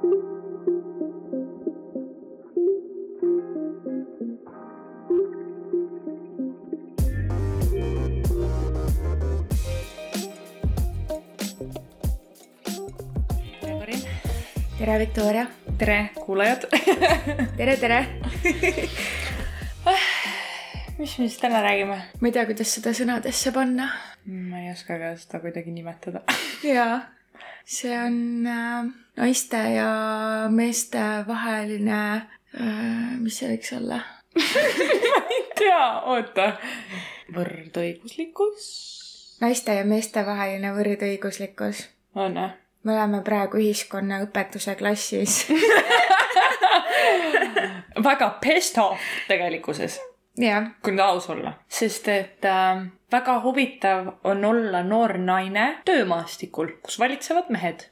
[0.00, 0.08] tere,
[14.98, 15.46] Viktoria.
[15.78, 16.64] tere, kuulajad
[17.58, 18.06] tere, tere
[20.96, 22.00] mis me siis täna räägime?
[22.20, 23.90] ma ei tea, kuidas seda sõnadesse panna.
[24.24, 26.24] ma ei oska ka seda kuidagi nimetada
[26.64, 27.02] jaa,
[27.68, 28.88] see on äh,
[29.20, 29.90] naiste ja
[30.50, 32.00] meeste vaheline
[32.56, 34.00] äh,, mis see võiks olla
[34.34, 34.42] ma
[35.34, 36.52] ei tea, oota.
[37.34, 38.66] võrdõiguslikkus?
[39.40, 41.88] naiste ja meeste vaheline võrdõiguslikkus.
[42.14, 42.52] on jah?
[42.82, 45.42] me oleme praegu ühiskonnaõpetuse klassis
[48.08, 50.00] väga pissed off tegelikkuses,
[50.82, 51.52] kui nüüd aus olla.
[51.68, 57.90] sest et äh, väga huvitav on olla noor naine töömaastikul, kus valitsevad mehed.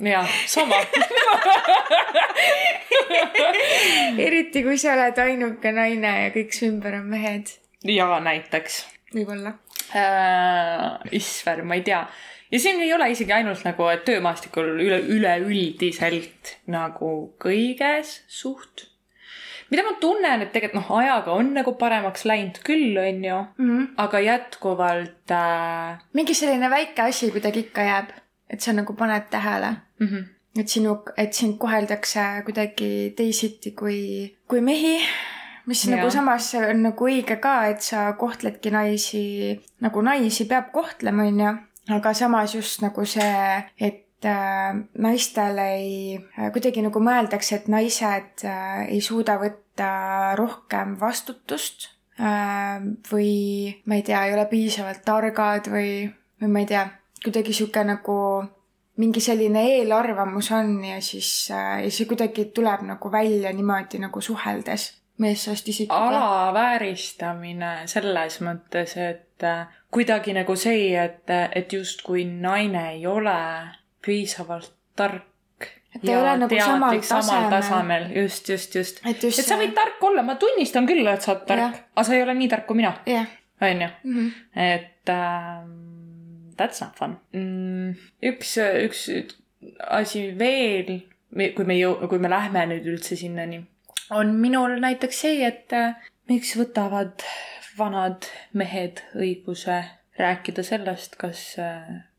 [0.00, 0.76] Jaa, sama
[4.26, 7.46] eriti kui sa oled ainuke naine ja kõik su ümber on mehed.
[7.84, 8.82] jaa, näiteks
[9.14, 9.54] võib-olla.
[9.92, 12.02] äh, issver, ma ei tea.
[12.50, 18.89] ja siin ei ole isegi ainult nagu, et töömaastikul üle, üleüldiselt nagu kõiges suht.
[19.70, 23.70] Mida ma tunnen, et tegelikult noh, ajaga on nagu paremaks läinud küll, on ju Mm
[23.70, 23.86] -hmm.
[23.96, 28.10] aga jätkuvalt äh, mingi selline väike asi kuidagi ikka jääb,
[28.50, 30.06] et sa nagu paned tähele, mm.
[30.06, 30.24] -hmm.
[30.60, 35.00] et sinu, et sind koheldakse kuidagi teisiti kui, kui mehi.
[35.66, 35.96] mis ja.
[35.96, 41.56] Nagu samas on nagu õige ka, et sa kohtledki naisi nagu naisi peab kohtlema, onju.
[41.88, 48.84] aga samas just nagu see, et naistel ei äh,, kuidagi nagu mõeldakse, et naised äh,
[48.88, 49.90] ei suuda võtta
[50.38, 51.88] rohkem vastutust
[52.20, 53.32] äh, või
[53.86, 56.04] ma ei tea, ei ole piisavalt targad või,
[56.42, 56.86] või ma ei tea,
[57.24, 58.20] kuidagi sihuke nagu
[59.00, 64.20] mingi selline eelarvamus on ja siis äh, ja see kuidagi tuleb nagu välja niimoodi nagu
[64.20, 64.90] suheldes
[65.20, 66.20] meessoost isikutega.
[66.20, 73.36] alavääristamine selles mõttes, et äh, kuidagi nagu see, et, et justkui naine ei ole
[74.04, 75.26] piisavalt tark.
[75.94, 77.50] Et ei ole nagu samal tasemel.
[77.50, 79.00] tasemel, just, just, just.
[79.04, 82.14] et et sa võid tark olla, ma tunnistan küll, et sa oled tark aga sa
[82.14, 83.26] ei ole nii tark kui mina, jah
[83.60, 83.88] onju.
[84.04, 84.60] mm -hmm.
[84.60, 85.70] et ähm,
[86.56, 87.94] that's not fun mm,.
[88.22, 89.10] üks, üks
[89.88, 91.00] asi veel,
[91.56, 93.64] kui me jõu-, kui me lähme nüüd üldse sinnani,
[94.10, 95.94] on minul näiteks see, et äh,
[96.28, 97.26] miks võtavad
[97.78, 99.84] vanad mehed õiguse
[100.18, 102.09] rääkida sellest, kas äh,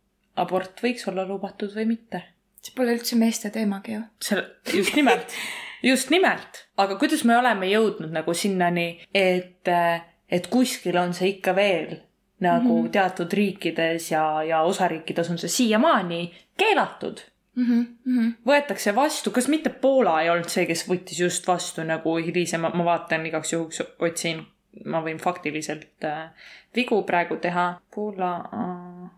[0.41, 2.24] abort võiks olla lubatud või mitte.
[2.62, 4.03] see pole üldse meeste teemagi ju.
[4.22, 5.34] selle, just nimelt,
[5.84, 9.69] just nimelt, aga kuidas me oleme jõudnud nagu sinnani, et,
[10.29, 12.00] et kuskil on see ikka veel
[12.41, 12.85] nagu mm.
[12.85, 12.91] -hmm.
[12.91, 17.18] teatud riikides ja, ja osariikides on see siiamaani keelatud.
[17.56, 17.85] Mm -hmm.
[18.06, 18.34] Mm -hmm.
[18.47, 22.85] võetakse vastu, kas mitte Poola ei olnud see, kes võttis just vastu nagu hilisema, ma
[22.85, 24.46] vaatan igaks juhuks otsin,
[24.85, 26.29] ma võin faktiliselt äh,
[26.75, 27.81] vigu praegu teha.
[27.96, 29.09] Poola äh...,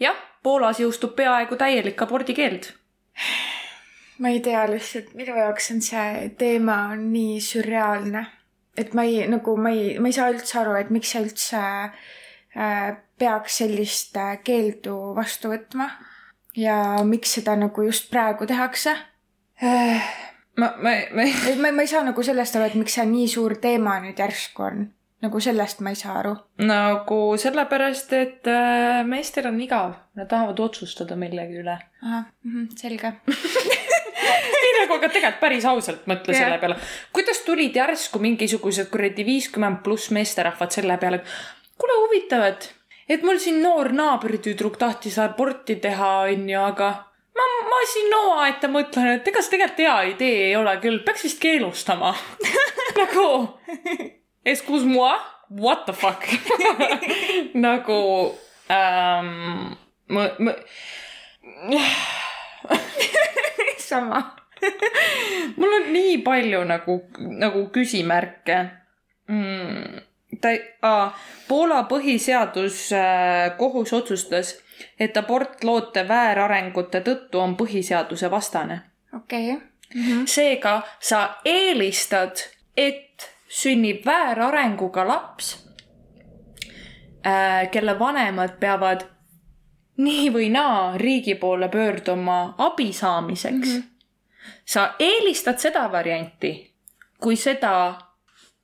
[0.00, 2.72] jah, Poolas jõustub peaaegu täielik abordikeeld
[4.18, 8.24] ma ei tea lihtsalt, minu jaoks on see teema on nii sürreaalne,
[8.78, 11.62] et ma ei, nagu ma ei, ma ei saa üldse aru, et miks sa üldse
[11.62, 12.88] äh,
[13.18, 15.90] peaks sellist äh, keeldu vastu võtma
[16.58, 18.96] ja miks seda nagu just praegu tehakse.
[19.62, 23.28] ma, ma, ma ei ma, ma ei saa nagu sellest aru, et miks see nii
[23.30, 24.86] suur teema nüüd järsku on.
[25.24, 26.34] Nagu sellest ma ei saa aru.
[26.62, 31.78] nagu sellepärast, et äh, meestel on igav, nad tahavad otsustada millegi üle.
[32.02, 32.28] ahah,
[32.78, 33.12] selge.
[34.64, 36.44] ei nagu, aga tegelikult päris ausalt mõtle Jah.
[36.44, 36.78] selle peale.
[37.12, 42.70] kuidas tulid järsku mingisugused kuradi viiskümmend pluss meesterahvad selle peale, et kuule huvitav, et,
[43.08, 46.92] et mul siin noor naabritüdruk tahtis aborti teha, onju, aga
[47.38, 51.26] ma, ma siin omaette mõtlen, et ega see tegelikult hea idee ei ole küll, peaks
[51.26, 52.14] vist keelustama.
[53.00, 53.26] nagu,
[54.48, 55.14] excuse-moi,
[55.50, 56.24] what the fuck
[57.66, 58.34] nagu
[58.70, 59.76] ähm,,
[60.08, 60.52] ma, ma
[63.78, 64.36] sama.
[65.56, 68.70] mul on nii palju nagu, nagu küsimärke
[69.28, 70.00] mm,.
[70.40, 70.60] ta ei,
[71.48, 74.58] Poola põhiseaduskohus otsustas,
[75.00, 78.80] et abort loote väärarengute tõttu on põhiseaduse vastane.
[79.16, 79.56] okei.
[80.26, 82.36] seega sa eelistad,
[82.76, 85.52] et sünnib väärarenguga laps,
[87.72, 89.04] kelle vanemad peavad
[89.98, 93.74] nii või naa riigi poole pöörduma abi saamiseks mm.
[93.74, 94.52] -hmm.
[94.64, 96.68] sa eelistad seda varianti
[97.22, 97.98] kui seda,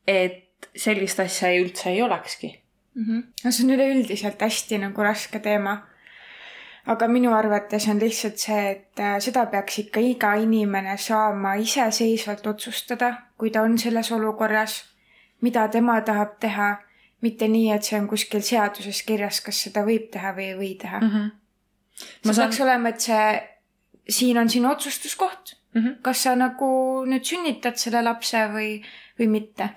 [0.07, 2.53] et sellist asja ei üldse ei olekski.
[3.45, 5.81] no see on üleüldiselt hästi nagu raske teema.
[6.87, 12.47] Aga minu arvates on lihtsalt see, et äh, seda peaks ikka iga inimene saama iseseisvalt
[12.47, 14.83] otsustada, kui ta on selles olukorras,
[15.41, 16.75] mida tema tahab teha,
[17.25, 20.73] mitte nii, et see on kuskil seaduses kirjas, kas seda võib teha või ei või
[20.81, 21.11] teha mm.
[21.11, 21.31] -hmm.
[21.97, 22.49] see saan...
[22.49, 23.29] peaks olema, et see,
[24.19, 25.81] siin on sinu otsustuskoht mm.
[25.81, 25.97] -hmm.
[26.03, 26.69] kas sa nagu
[27.09, 28.83] nüüd sünnitad selle lapse või
[29.19, 29.69] või mitte.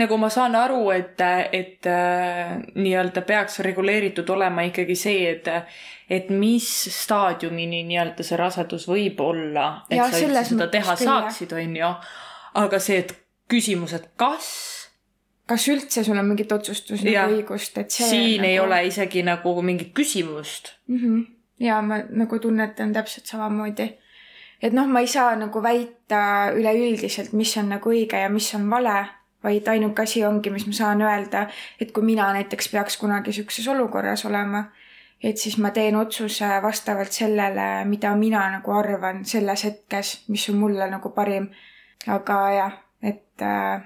[0.00, 1.20] nagu ma saan aru, et,
[1.52, 5.50] et äh, nii-öelda peaks reguleeritud olema ikkagi see, et,
[6.10, 11.12] et mis staadiumini nii-öelda see rasedus võib olla, et ja, sa üldse seda teha küll,
[11.12, 11.92] saaksid, on ju.
[12.62, 13.14] aga see, et
[13.52, 14.48] küsimus, et kas
[15.46, 18.50] kas üldse sul on mingit otsustusõigust, et see siin nagu...
[18.50, 20.96] ei ole isegi nagu mingit küsimust mm.
[20.98, 21.20] -hmm.
[21.62, 23.92] ja ma nagu tunnetan täpselt samamoodi
[24.62, 28.68] et noh, ma ei saa nagu väita üleüldiselt, mis on nagu õige ja mis on
[28.70, 28.96] vale,
[29.44, 31.46] vaid ainuke asi ongi, mis ma saan öelda,
[31.80, 34.64] et kui mina näiteks peaks kunagi sihukeses olukorras olema,
[35.22, 40.60] et siis ma teen otsuse vastavalt sellele, mida mina nagu arvan selles hetkes, mis on
[40.60, 41.50] mulle nagu parim.
[42.06, 43.82] aga jah, et äh,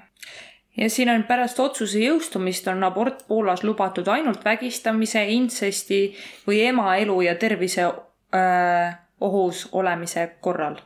[0.77, 6.01] ja siin on pärast otsuse jõustumist on abort Poolas lubatud ainult vägistamise, intsesti
[6.47, 10.79] või ema elu ja tervise äh, ohus olemise korral.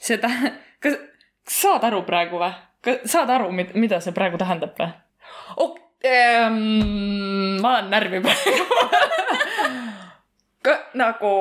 [0.00, 0.96] see tähendab, kas,
[1.44, 2.54] kas saad aru praegu või?
[3.04, 4.92] saad aru, mida see praegu tähendab või
[5.56, 5.84] ok,?
[6.06, 8.66] Ähm, ma olen närvi praegu
[10.94, 11.32] nagu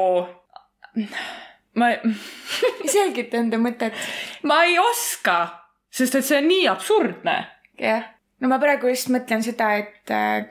[1.77, 1.89] ma
[2.95, 3.95] selgita enda mõtet.
[4.43, 5.37] ma ei oska,
[5.89, 7.37] sest et see on nii absurdne.
[7.81, 8.07] jah,
[8.41, 10.47] no ma praegu just mõtlen seda, et äh,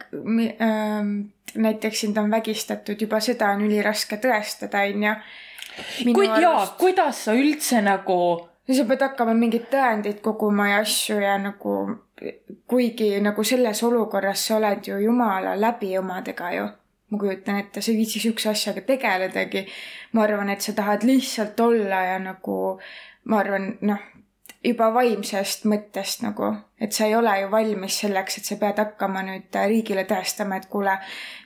[0.60, 1.10] äh,
[1.56, 5.16] näiteks sind on vägistatud, juba seda on üliraske tõestada, onju
[6.14, 8.19] kui, jaa, kuidas sa üldse nagu
[8.67, 11.76] sa pead hakkama mingeid tõendeid koguma ja asju ja nagu
[12.67, 16.67] kuigi nagu selles olukorras sa oled ju jumala läbi omadega ju.
[17.11, 19.67] ma kujutan ette, sa ei viitsi siukse asjaga tegeledagi.
[20.12, 22.81] ma arvan, et sa tahad lihtsalt olla ja nagu
[23.25, 24.02] ma arvan, noh,
[24.64, 29.22] juba vaimsest mõttest nagu, et sa ei ole ju valmis selleks, et sa pead hakkama
[29.26, 30.96] nüüd riigile tõestama, et kuule,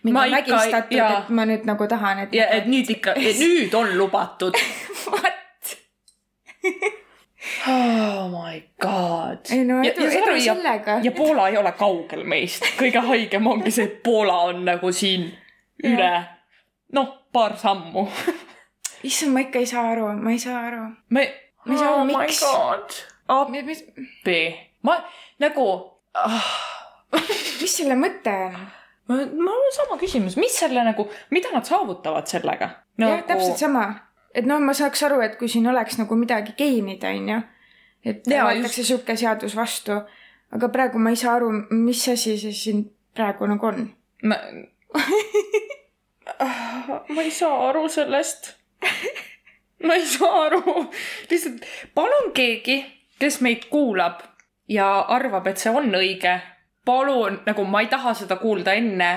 [0.02, 2.34] mind on vägistatud, et ma nüüd nagu tahan, et.
[2.34, 4.56] ja, et nüüd ikka, nüüd on lubatud
[5.10, 5.40] What
[7.68, 9.50] Oh my god.
[9.50, 10.98] ei no edu, edu sellega.
[11.02, 15.26] ja Poola ei ole kaugel meist, kõige haigem ongi see, et Poola on nagu siin
[15.84, 16.10] üle,
[16.96, 18.06] noh, paar sammu
[19.08, 20.82] issand, ma ikka ei saa aru, ma ei saa aru.
[21.16, 21.24] ma
[21.66, 22.42] aru, oh miks.
[23.30, 23.84] A, mis...
[24.24, 24.28] B.
[24.82, 24.96] ma
[25.38, 25.66] nagu
[26.14, 26.44] ah.
[27.60, 28.34] mis selle mõte
[29.10, 29.30] on?
[29.34, 33.12] mul on sama küsimus, mis selle nagu, mida nad saavutavad sellega nagu...?
[33.12, 33.84] jah, täpselt sama.
[34.34, 37.38] et noh, ma saaks aru, et kui siin oleks nagu midagi geenida, onju.
[38.04, 38.88] et võetakse just...
[38.92, 39.94] sihuke seadus vastu.
[40.54, 42.78] aga praegu ma ei saa aru, mis asi see siin
[43.16, 43.78] praegu nagu on.
[44.22, 44.36] ma
[47.14, 48.54] ma ei saa aru sellest
[49.86, 50.86] ma ei saa aru.
[51.30, 52.80] lihtsalt palun keegi,
[53.18, 54.20] kes meid kuulab
[54.68, 56.38] ja arvab, et see on õige,
[56.84, 59.10] palun, nagu ma ei taha seda kuulda enne,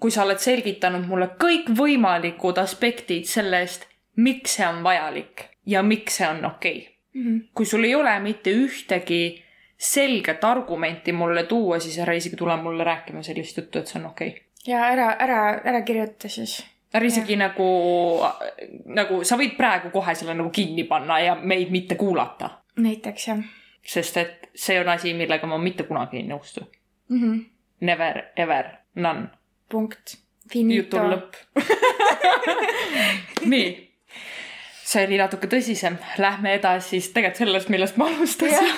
[0.00, 3.86] kui sa oled selgitanud mulle kõikvõimalikud aspektid sellest,
[4.20, 6.92] miks see on vajalik ja miks see on okei okay.
[7.14, 7.26] mm.
[7.26, 7.48] -hmm.
[7.54, 9.42] kui sul ei ole mitte ühtegi
[9.78, 14.06] selget argumenti mulle tuua, siis ära isegi tule mulle rääkima sellist juttu, et see on
[14.06, 14.40] okei okay..
[14.66, 16.64] ja ära, ära, ära kirjuta siis
[16.96, 17.66] ära isegi nagu,
[18.96, 22.50] nagu sa võid praegu kohe selle nagu kinni panna ja meid mitte kuulata.
[22.76, 23.42] näiteks jah.
[23.86, 26.64] sest et see on asi, millega ma mitte kunagi ei nõustu
[27.08, 27.20] mm.
[27.22, 27.44] -hmm.
[27.80, 29.28] Never, ever, none.
[29.68, 30.16] punkt.
[30.54, 31.34] jutu lõpp
[33.52, 33.90] nii,
[34.84, 38.72] see oli natuke tõsisem, lähme edasi siis tegelikult sellest, millest ma alustasin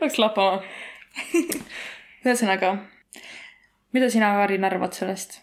[0.00, 0.62] Läks lappama.
[2.24, 2.74] ühesõnaga,
[3.92, 5.40] mida sina, Karin, arvad sellest?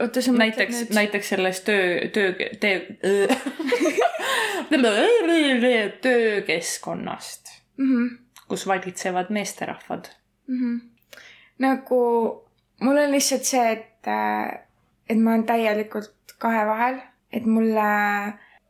[0.00, 2.80] Oota, sa näiteks näiteks selles töö, töö, töö,
[6.02, 8.18] töökeskkonnast mm, -hmm.
[8.48, 10.04] kus valitsevad meesterahvad
[10.46, 10.58] mm.
[10.58, 10.80] -hmm.
[11.58, 12.00] nagu
[12.80, 14.06] mul on lihtsalt see, et,
[15.08, 16.96] et ma olen täielikult kahe vahel,
[17.32, 17.82] et mulle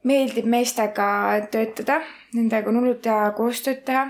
[0.03, 1.07] meeldib meestega
[1.51, 2.01] töötada,
[2.35, 4.09] nendega on hullult hea koostööd teha,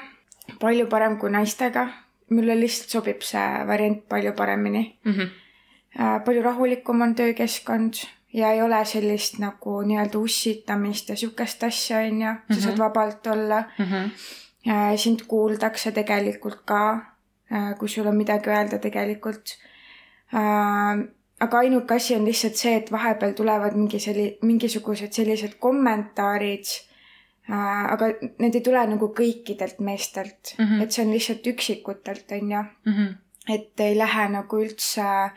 [0.60, 1.88] palju parem kui naistega.
[2.30, 5.12] mulle lihtsalt sobib see variant palju paremini mm.
[5.12, 5.39] -hmm Äh,
[5.98, 7.94] palju rahulikum on töökeskkond
[8.32, 12.82] ja ei ole sellist nagu nii-öelda ussitamist ja sihukest asja, on ju, sa saad mhm.
[12.82, 13.86] vabalt olla mm.
[13.86, 14.96] -hmm.
[14.96, 17.00] sind kuuldakse tegelikult ka,
[17.52, 19.58] äh, kui sul on midagi öelda tegelikult.
[21.40, 26.64] aga ainuke asi on lihtsalt see, et vahepeal tulevad mingi selli-, mingisugused sellised kommentaarid,
[27.88, 28.06] aga
[28.38, 30.82] need ei tule nagu kõikidelt meestelt mm, -hmm.
[30.82, 32.62] et see on lihtsalt üksikutelt, on ju.
[32.86, 33.06] Mhm.
[33.48, 35.32] et ei lähe nagu üldse äh,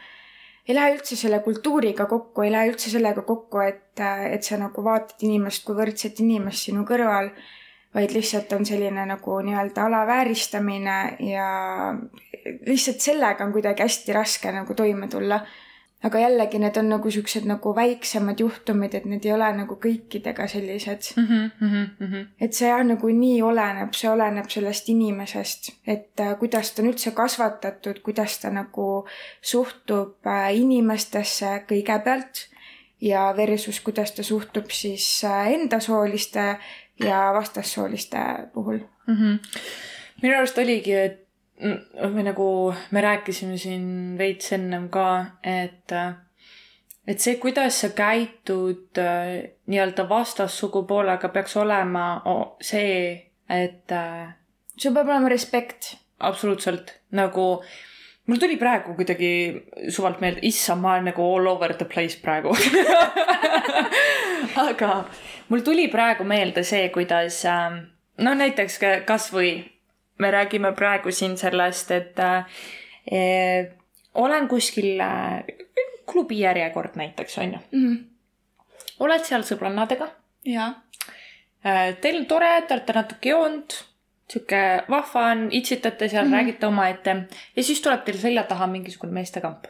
[0.68, 4.84] ei lähe üldse selle kultuuriga kokku, ei lähe üldse sellega kokku, et, et sa nagu
[4.86, 7.32] vaatad inimest kui võrdset inimest sinu kõrval,
[7.94, 11.50] vaid lihtsalt on selline nagu nii-öelda alavääristamine ja
[12.68, 15.44] lihtsalt sellega on kuidagi hästi raske nagu toime tulla
[16.04, 20.48] aga jällegi need on nagu siuksed nagu väiksemad juhtumid, et need ei ole nagu kõikidega
[20.52, 21.14] sellised.
[21.16, 21.28] mm.
[21.28, 21.50] -hmm,
[22.00, 22.26] mm -hmm.
[22.42, 26.90] et see jah, nagu nii oleneb, see oleneb sellest inimesest, et äh, kuidas ta on
[26.90, 29.08] üldse kasvatatud, kuidas ta nagu
[29.42, 32.48] suhtub äh, inimestesse kõigepealt
[33.02, 36.58] ja versus kuidas ta suhtub siis äh, endasooliste
[37.00, 38.18] ja vastassooliste
[38.54, 38.80] puhul.
[39.08, 39.16] mm.
[39.16, 39.60] -hmm.
[40.22, 41.23] minu arust oligi, et
[41.64, 42.48] mm, me nagu,
[42.92, 45.08] me rääkisime siin veits ennem ka,
[45.44, 45.96] et,
[47.08, 52.06] et see, kuidas sa käitud äh, nii-öelda vastassugupoolega, peaks olema
[52.62, 53.16] see,
[53.50, 54.36] et äh,
[54.78, 55.96] sul peab olema respekt.
[56.24, 57.64] absoluutselt nagu
[58.28, 59.32] mul tuli praegu kuidagi
[59.92, 62.54] suvalt meelde, issand, ma olen nagu all over the place praegu.
[64.68, 65.04] aga
[65.50, 67.44] mul tuli praegu meelde see, kuidas
[68.18, 69.52] no näiteks ka- kasvõi
[70.20, 72.46] me räägime praegu siin sellest, et äh,
[74.14, 75.44] olen kuskil äh,
[76.06, 77.60] klubi järjekord näiteks onju,
[79.00, 80.12] oled seal sõbrannadega
[80.46, 80.84] jaa.
[81.66, 83.76] Äh, Teil on tore, te olete natuke joonud,
[84.32, 86.36] sihuke vahva on, itsitate seal mm, -hmm.
[86.36, 87.16] räägite omaette
[87.56, 89.66] ja siis tuleb teil selja taha mingisugune meestekamp.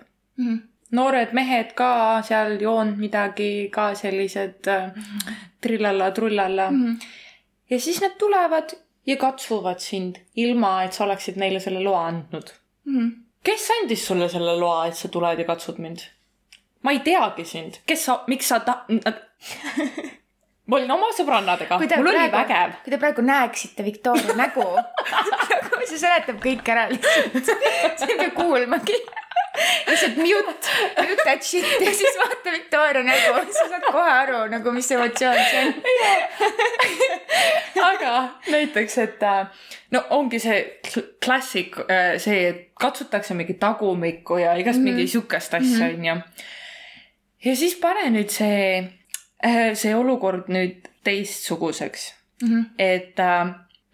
[0.91, 4.91] noored mehed ka seal joonud midagi, ka sellised äh,
[5.61, 6.85] trillalla-trullalla mm.
[6.85, 7.05] -hmm.
[7.69, 8.69] ja siis nad tulevad
[9.05, 12.53] ja katsuvad sind, ilma et sa oleksid neile selle loa andnud.
[13.43, 16.07] kes andis sulle selle loa, et sa tuled ja katsud mind?
[16.83, 18.83] ma ei teagi sind, kes sa, miks sa ta-,
[20.67, 22.77] ma olin oma sõbrannadega, mul oli vägev.
[22.83, 24.65] kui te praegu näeksite Victoria nägu,
[25.67, 27.99] nagu see seletab kõik ära lihtsalt.
[27.99, 28.99] sa ei pea kuulmagi.
[29.87, 34.71] Lihtsalt mute, mute that shit ja siis vaata Victoria nägu, sa saad kohe aru nagu,
[34.73, 35.73] mis emotsioon see on.
[37.89, 38.13] aga
[38.49, 41.77] näiteks, et äh, no ongi see kl- klassik,
[42.17, 44.97] see, et katsutakse mingit tagumikku ja igast mm -hmm.
[44.97, 46.17] mingi sihukest asja, onju.
[47.45, 48.83] ja siis pane nüüd see,
[49.73, 52.49] see olukord nüüd teistsuguseks mm.
[52.49, 52.65] -hmm.
[52.79, 53.19] et,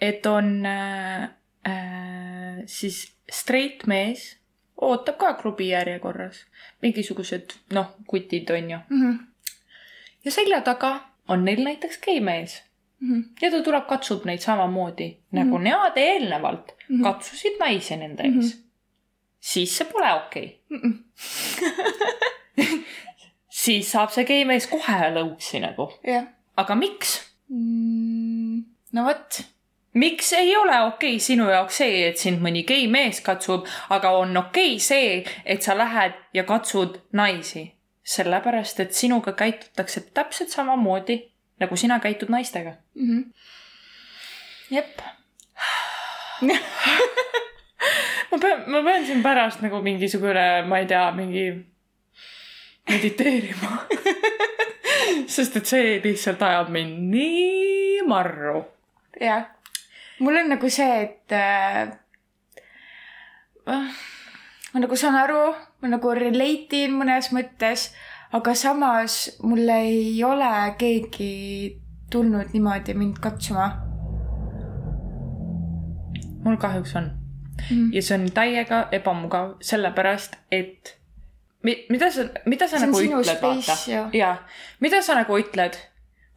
[0.01, 1.23] et on äh,
[1.67, 4.38] äh, siis straight mees,
[4.81, 6.45] ootab ka klubi järjekorras,
[6.81, 9.01] mingisugused noh, kutid onju mm.
[9.01, 9.17] -hmm.
[10.25, 12.63] ja selja taga on neil näiteks gei mees
[13.00, 13.13] mm.
[13.13, 13.24] -hmm.
[13.41, 15.43] ja ta tuleb, katsub neid samamoodi mm -hmm.
[15.43, 17.03] nagu nemad eelnevalt mm -hmm.
[17.03, 18.41] katsusid naisi nende ees mm.
[18.41, 18.63] -hmm.
[19.39, 20.79] siis see pole okei okay.
[20.79, 21.03] mm.
[22.57, 22.83] -mm.
[23.63, 25.91] siis saab see gei mees kohe lõuksi nagu.
[26.03, 26.25] jah.
[26.57, 27.29] aga miks?
[28.91, 29.43] no vot.
[30.00, 34.13] Miks ei ole okei okay sinu jaoks see, et sind mõni gei mees katsub, aga
[34.22, 37.70] on okei okay see, et sa lähed ja katsud naisi?
[38.10, 41.20] sellepärast, et sinuga käitutakse täpselt samamoodi,
[41.62, 42.74] nagu sina käitud naistega.
[44.72, 45.01] jep.
[48.32, 51.46] ma pean, ma pean siin pärast nagu mingisugune, ma ei tea, mingi
[52.89, 53.86] mediteerima.
[55.36, 58.63] sest et see lihtsalt ajab mind nii marru.
[59.22, 59.46] jah.
[60.19, 61.91] Mul on nagu see, et äh,
[64.73, 65.43] ma nagu saan aru,
[65.81, 67.89] ma nagu relate in mõnes mõttes,
[68.35, 71.33] aga samas mul ei ole keegi
[72.11, 73.69] tulnud niimoodi mind katsuma
[76.43, 77.11] mul kahjuks on
[77.69, 77.89] mm..
[77.93, 80.95] ja see on täiega ebamugav, sellepärast et
[81.63, 83.77] mi- mida sa, mida sa See nagu ütled, vaata
[84.15, 84.35] jaa,
[84.79, 85.77] mida sa nagu ütled,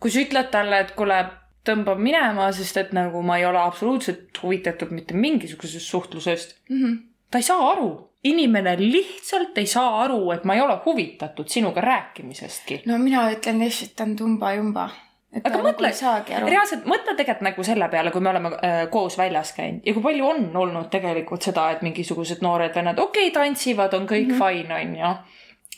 [0.00, 1.20] kui sa ütled talle, et kuule,
[1.66, 6.78] tõmbab minema, sest et nagu ma ei ole absoluutselt huvitatud mitte mingisugusest suhtlusest mm.
[6.78, 6.98] -hmm.
[7.30, 7.90] ta ei saa aru,
[8.24, 12.82] inimene lihtsalt ei saa aru, et ma ei ole huvitatud sinuga rääkimisestki.
[12.86, 14.88] no mina ütlen lihtsalt, ta on tumba-jumba.
[15.32, 16.46] et aga nagu mõtle ei saagi, aru.
[16.46, 20.02] reaalselt mõtle tegelikult nagu selle peale, kui me oleme äh, koos väljas käinud ja kui
[20.02, 24.40] palju on olnud tegelikult seda, et mingisugused noored vennad, okei okay,, tantsivad, on kõik mm
[24.40, 24.62] -hmm.
[24.62, 25.14] fine, onju.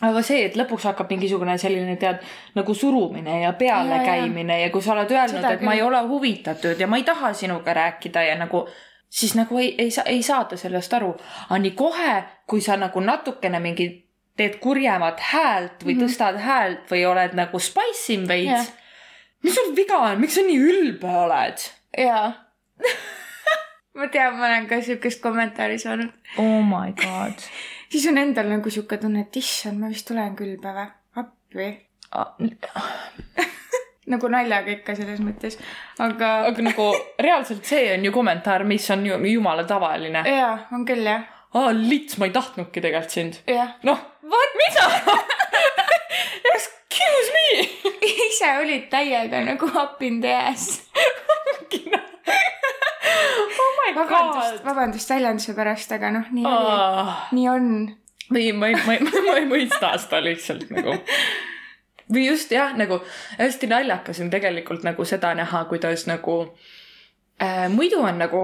[0.02, 2.24] Aga see, et lõpuks hakkab mingisugune selline tead
[2.56, 6.80] nagu surumine ja pealekäimine ja, ja kui sa oled öelnud, et ma ei ole huvitatud
[6.80, 8.64] ja ma ei taha sinuga rääkida ja nagu
[9.08, 11.14] siis nagu ei, ei saa, ei saada sellest aru.
[11.48, 12.14] aga nii kohe,
[12.46, 13.88] kui sa nagu natukene mingi
[14.36, 16.08] teed kurjemat häält või mm -hmm.
[16.08, 18.66] tõstad häält või oled nagu spice im veits Jah.
[19.42, 21.68] mis sul viga on, miks sa nii ülbe oled?
[21.98, 22.32] jaa.
[23.98, 26.10] ma tean, ma olen ka siukest kommentaari saanud.
[26.38, 27.38] Oh my god.
[27.94, 30.88] siis on endal nagu siuke tunne, et issand, ma vist olen külbe või?
[32.14, 32.48] appi.
[34.12, 35.56] nagu naljaga ikka selles mõttes,
[36.02, 36.32] aga.
[36.50, 36.88] aga nagu
[37.22, 40.24] reaalselt see on ju kommentaar, mis on ju jumala tavaline.
[40.28, 41.22] jaa, on küll jah.
[41.54, 43.40] aa, lits, ma ei tahtnudki tegelikult sind.
[43.86, 44.58] noh, What?
[44.58, 44.84] mida
[46.54, 47.46] Excuse me
[48.28, 50.82] ise olid täiega nagu up in the ass.
[53.34, 57.16] Oh my vabandust, god vabandust väljenduse pärast, aga noh, nii oli, oh..
[57.36, 57.72] nii on.
[58.34, 60.96] või ma ei, ma ei, ma ei mõista seda lihtsalt nagu.
[62.12, 63.00] või just jah, nagu
[63.38, 66.38] hästi naljakas on tegelikult nagu seda näha, kuidas nagu
[67.42, 68.40] äh, muidu on nagu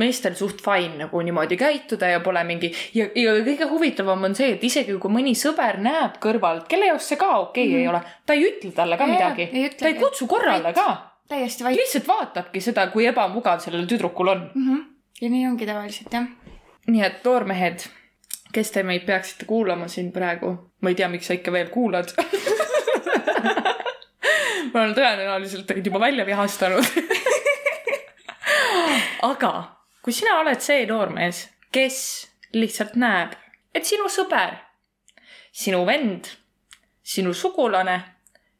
[0.00, 4.54] meestel suht fine nagu niimoodi käituda ja pole mingi ja, ja kõige huvitavam on see,
[4.56, 7.80] et isegi kui mõni sõber näeb kõrvalt, kelle jaoks see ka okei okay mm -hmm.
[7.80, 11.09] ei ole, ta ei ütle talle ka Jaa, midagi ei, ta ei kutsu korrale ka,
[11.30, 14.50] täiesti vait lihtsalt vaatabki seda, kui ebamugav sellel tüdrukul on.
[14.54, 14.66] mm.
[14.66, 14.84] -hmm.
[15.20, 16.26] ja nii ongi tavaliselt jah.
[16.86, 17.78] nii et noormehed,
[18.52, 22.08] kes te meid peaksite kuulama siin praegu, ma ei tea, miks sa ikka veel kuulad.
[24.72, 26.84] ma olen tõenäoliselt teid juba välja vihastanud.
[29.32, 29.52] aga
[30.02, 31.96] kui sina oled see noormees, kes
[32.52, 33.32] lihtsalt näeb,
[33.74, 34.56] et sinu sõber,
[35.52, 36.24] sinu vend,
[37.02, 38.00] sinu sugulane,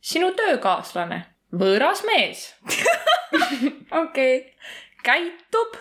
[0.00, 2.54] sinu töökaaslane, võõras mees
[4.02, 4.42] okei okay..
[5.02, 5.76] käitub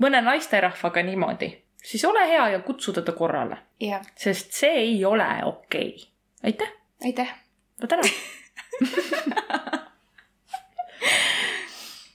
[0.00, 1.50] mõne naisterahvaga niimoodi,
[1.84, 6.06] siis ole hea ja kutsu teda korrale, jah, sest see ei ole okei okay..
[6.42, 6.72] aitäh,
[7.04, 7.34] aitäh.
[7.82, 8.10] ma tänan.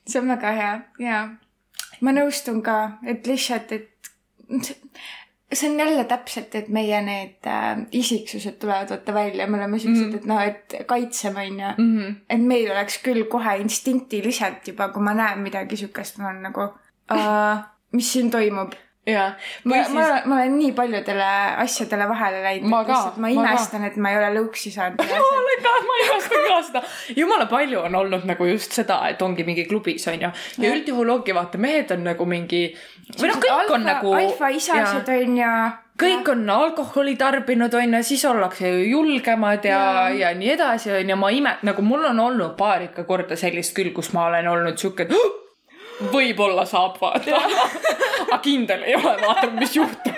[0.08, 1.30] see on väga hea ja
[2.02, 3.90] ma nõustun ka, et lihtsalt, et
[5.56, 10.08] see on jälle täpselt, et meie need äh, isiksused tulevad vaata välja, me oleme siuksed
[10.08, 11.92] mm., et noh, et kaitseme onju mm.
[11.98, 12.16] -hmm.
[12.30, 16.68] et meil oleks küll kohe instinktiliselt juba, kui ma näen midagi siukest, ma olen nagu
[16.70, 18.74] uh,, mis siin toimub.
[19.06, 19.28] jaa,
[19.64, 19.94] ma siis...
[19.94, 21.30] ma, ma olen nii paljudele
[21.62, 25.02] asjadele vahele läinud, Ma et ka, ma imestan, et ma ei ole lõuksi saanud.
[25.12, 26.84] ma olen ka, ma oska ka seda.
[27.18, 30.34] jumala palju on olnud nagu just seda, et ongi mingi klubis onju.
[30.58, 32.66] ja üldjuhul ongi vaata, mehed on nagu mingi
[33.14, 34.14] või noh, kõik on nagu.
[34.18, 35.54] alfaisased onju.
[36.02, 40.10] kõik on alkoholi tarbinud, onju, siis ollakse ju julgemad ja, Jaa.
[40.24, 41.22] ja nii edasi, onju.
[41.22, 44.82] ma ime-, nagu mul on olnud paar ikka korda sellist küll, kus ma olen olnud
[44.82, 45.14] siuke, et
[46.12, 47.42] võib-olla saab vaata.
[48.26, 50.16] aga kindel ei ole, vaatame, mis juhtub.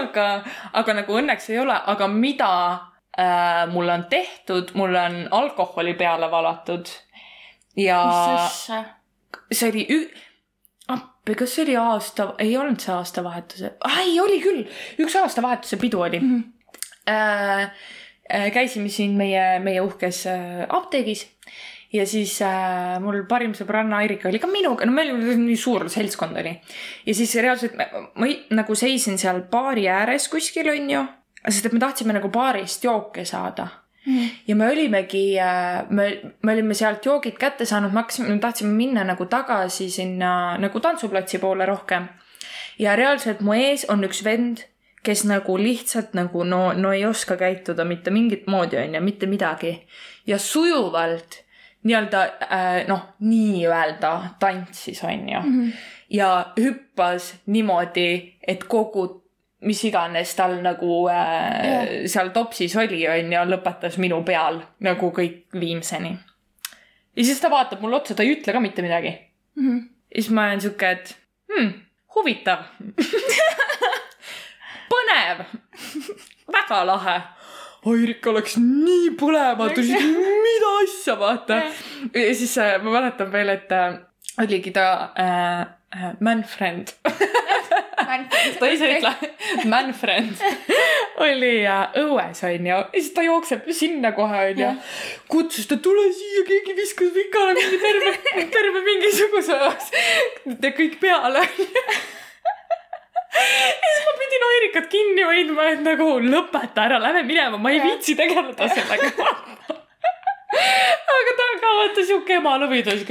[0.00, 0.26] aga,
[0.72, 2.50] aga nagu õnneks ei ole, aga mida
[3.18, 6.90] äh, mulle on tehtud, mulle on alkoholi peale valatud.
[7.76, 8.84] ja mis asja?
[9.52, 10.10] see oli ü-,
[10.92, 14.64] appi, kas see oli aasta, ei olnud see aastavahetuse, ei oli küll,
[15.02, 16.34] üks aastavahetuse pidu oli mm.
[16.34, 16.50] -hmm.
[17.08, 17.62] Äh,
[18.30, 21.31] äh, käisime siin meie, meie uhkes äh, apteegis
[21.92, 25.88] ja siis äh, mul parim sõbranna Airika oli ka minuga, no meil oli nii suur
[25.92, 26.54] seltskond oli.
[27.06, 31.04] ja siis reaalselt ma, ma nagu seisin seal baari ääres kuskil onju,
[31.48, 33.68] sest et me tahtsime nagu baarist jooke saada
[34.48, 35.36] ja me olimegi,
[35.90, 36.06] me,
[36.42, 40.80] me olime sealt joogid kätte saanud, me hakkasime, me tahtsime minna nagu tagasi sinna nagu
[40.80, 42.08] tantsuplatsi poole rohkem.
[42.78, 44.64] ja reaalselt mu ees on üks vend,
[45.02, 49.76] kes nagu lihtsalt nagu no, no ei oska käituda mitte mingit moodi, onju, mitte midagi.
[50.26, 51.42] ja sujuvalt
[51.82, 55.56] nii-öelda äh, noh, nii-öelda tantsis, onju mm.
[55.56, 55.72] -hmm.
[56.10, 59.22] ja hüppas niimoodi, et kogu
[59.62, 61.88] mis iganes tal nagu äh, Jah.
[62.06, 66.16] seal topsis oli, onju, lõpetas minu peal nagu kõik viimseni.
[67.16, 69.18] ja siis ta vaatab mulle otsa, ta ei ütle ka mitte midagi.
[69.56, 69.78] Mhm.
[70.14, 71.16] ja siis ma olen siuke, et
[71.52, 71.72] hmm,
[72.14, 72.58] huvitav
[74.92, 75.46] põnev,
[76.52, 77.20] väga lahe.
[77.82, 80.41] Airik oleks nii põlematu, siis mida
[80.82, 81.60] asja, vaata.
[82.14, 83.98] ja siis äh, ma mäletan veel, et äh,
[84.42, 84.86] oligi ta
[85.18, 85.60] äh,
[85.96, 86.94] äh, man-friend
[88.60, 89.12] ta ise ei ütle,
[89.70, 90.40] man-friend
[91.22, 92.68] oli äh, õues onju.
[92.68, 94.70] Ja siis ta jookseb sinna kohe onju.
[95.32, 98.16] Kutsus ta, tule siia, keegi viskas pikale mingi terve,
[98.56, 101.46] terve mingisuguse ja kõik peale
[103.32, 107.80] ja siis ma pidin Airikat kinni hoidma, et nagu lõpeta ära, lähme minema, ma ei
[107.80, 107.86] Jah.
[107.88, 109.32] viitsi tegeleda sellega.
[111.16, 112.54] aga ta on ka vaata siuke ema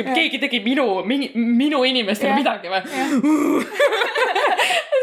[0.07, 0.15] Jah.
[0.15, 2.81] keegi tegi minu, minu, inimestele midagi või?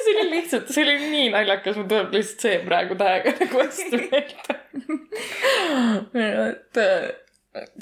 [0.08, 4.02] see oli lihtsalt, see oli nii naljakas, mul tuleb lihtsalt see praegu täiega nagu hästi
[4.02, 4.58] meelde.
[6.48, 7.08] et äh,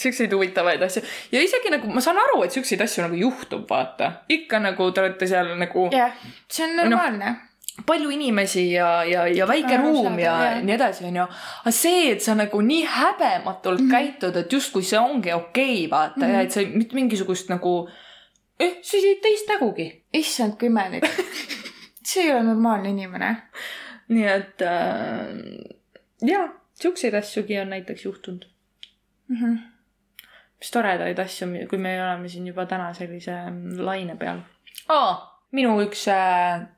[0.00, 1.02] siukseid huvitavaid asju
[1.32, 4.12] ja isegi nagu ma saan aru, et siukseid asju nagu juhtub, vaata.
[4.32, 6.14] ikka nagu te olete seal nagu jah,
[6.48, 7.36] see on normaalne.
[7.86, 10.58] Palju inimesi ja, ja, ja väike ruum ja jah.
[10.64, 11.26] nii edasi, onju.
[11.60, 13.90] aga see, et sa nagu nii häbematult mm -hmm.
[13.90, 16.34] käitud, et justkui see ongi okei okay,, vaata mm, -hmm.
[16.34, 17.88] ja et sa mitte mingisugust nagu,
[18.60, 20.04] eh, siis ei teist nägugi.
[20.12, 21.04] issand, kui imelik.
[22.08, 23.36] see ei ole normaalne inimene.
[24.08, 25.26] nii et äh,
[26.22, 28.46] jaa, siukseid asjugi on näiteks juhtunud.
[29.28, 29.58] Mm -hmm.
[30.60, 33.32] mis toredaid asju, kui me oleme siin juba täna sellise
[33.78, 34.38] laine peal
[34.88, 35.16] oh,.
[35.52, 36.75] minu üks äh,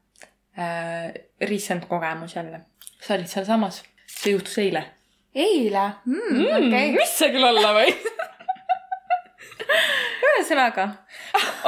[0.59, 1.14] äh,
[1.49, 2.61] recent kogemus jälle.
[3.01, 3.83] sa olid sealsamas.
[4.07, 4.85] see juhtus eile
[5.35, 6.92] eile mm, mm, okay.
[6.92, 8.07] mis see küll olla võib
[10.29, 10.87] ühesõnaga,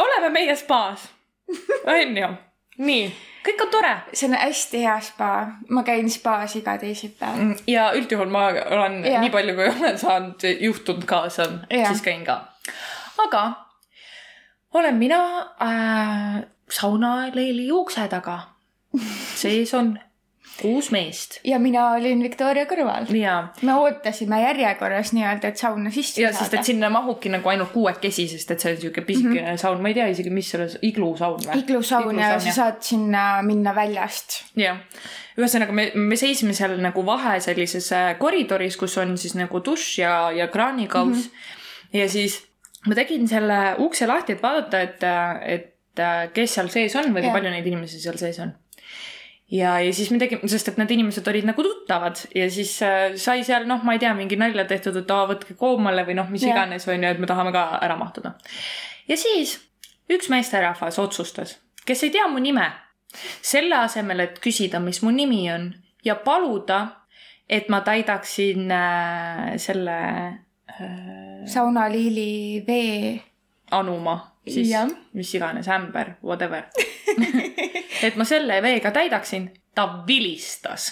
[0.01, 1.09] oleme meie spaas,
[1.95, 2.29] onju.
[2.81, 3.09] nii,
[3.47, 5.31] kõik on tore see on hästi hea spa,
[5.75, 7.59] ma käin spaas iga teisipäev.
[7.71, 9.25] ja üldjuhul ma olen Jah.
[9.25, 12.41] nii palju, kui olen saanud juhtunud kaasa, siis käin ka.
[13.27, 13.45] aga
[14.75, 15.21] olen mina
[15.63, 18.39] äh, saunaleili ukse taga.
[19.37, 19.99] Sees on
[20.61, 23.09] kuus meest ja mina olin Victoria kõrval.
[23.17, 27.73] ja, me ootasime järjekorras nii-öelda, et sauna sisse ja sest, et sinna mahubki nagu ainult
[27.75, 29.63] kuuekesi, sest et see on siuke pisikene mm -hmm.
[29.63, 31.63] saun, ma ei tea isegi, mis selle, iglusaun või?
[31.63, 34.43] iglusaun ja sa saad sinna minna väljast.
[34.57, 34.83] jah,
[35.39, 39.99] ühesõnaga me, me seisime seal nagu vahe sellises äh, koridoris, kus on siis nagu dušš
[39.99, 41.23] ja, ja kraanikaus mm.
[41.23, 41.99] -hmm.
[41.99, 42.43] ja siis
[42.87, 45.05] ma tegin selle ukse lahti, et vaadata, et,
[45.43, 48.53] et äh, kes seal sees on või kui palju neid inimesi seal sees on.
[49.51, 53.17] ja, ja siis me tegime, sest et need inimesed olid nagu tuttavad ja siis äh,
[53.21, 56.31] sai seal noh, ma ei tea, mingi nalja tehtud, et aa, võtke koomale või noh,
[56.31, 56.55] mis Jah.
[56.55, 58.37] iganes on ju, et me tahame ka ära mahtuda.
[59.09, 59.59] ja siis
[60.11, 62.69] üks meesterahvas otsustas, kes ei tea mu nime,
[63.43, 65.71] selle asemel, et küsida, mis mu nimi on
[66.07, 67.07] ja paluda,
[67.51, 69.99] et ma täidaksin äh, selle
[70.71, 73.21] äh, saunaliili vee.
[73.71, 74.89] anuma, siis Jah.
[75.13, 76.63] mis iganes, ämber, whatever.
[78.07, 80.91] et ma selle veega täidaksin, ta vilistas.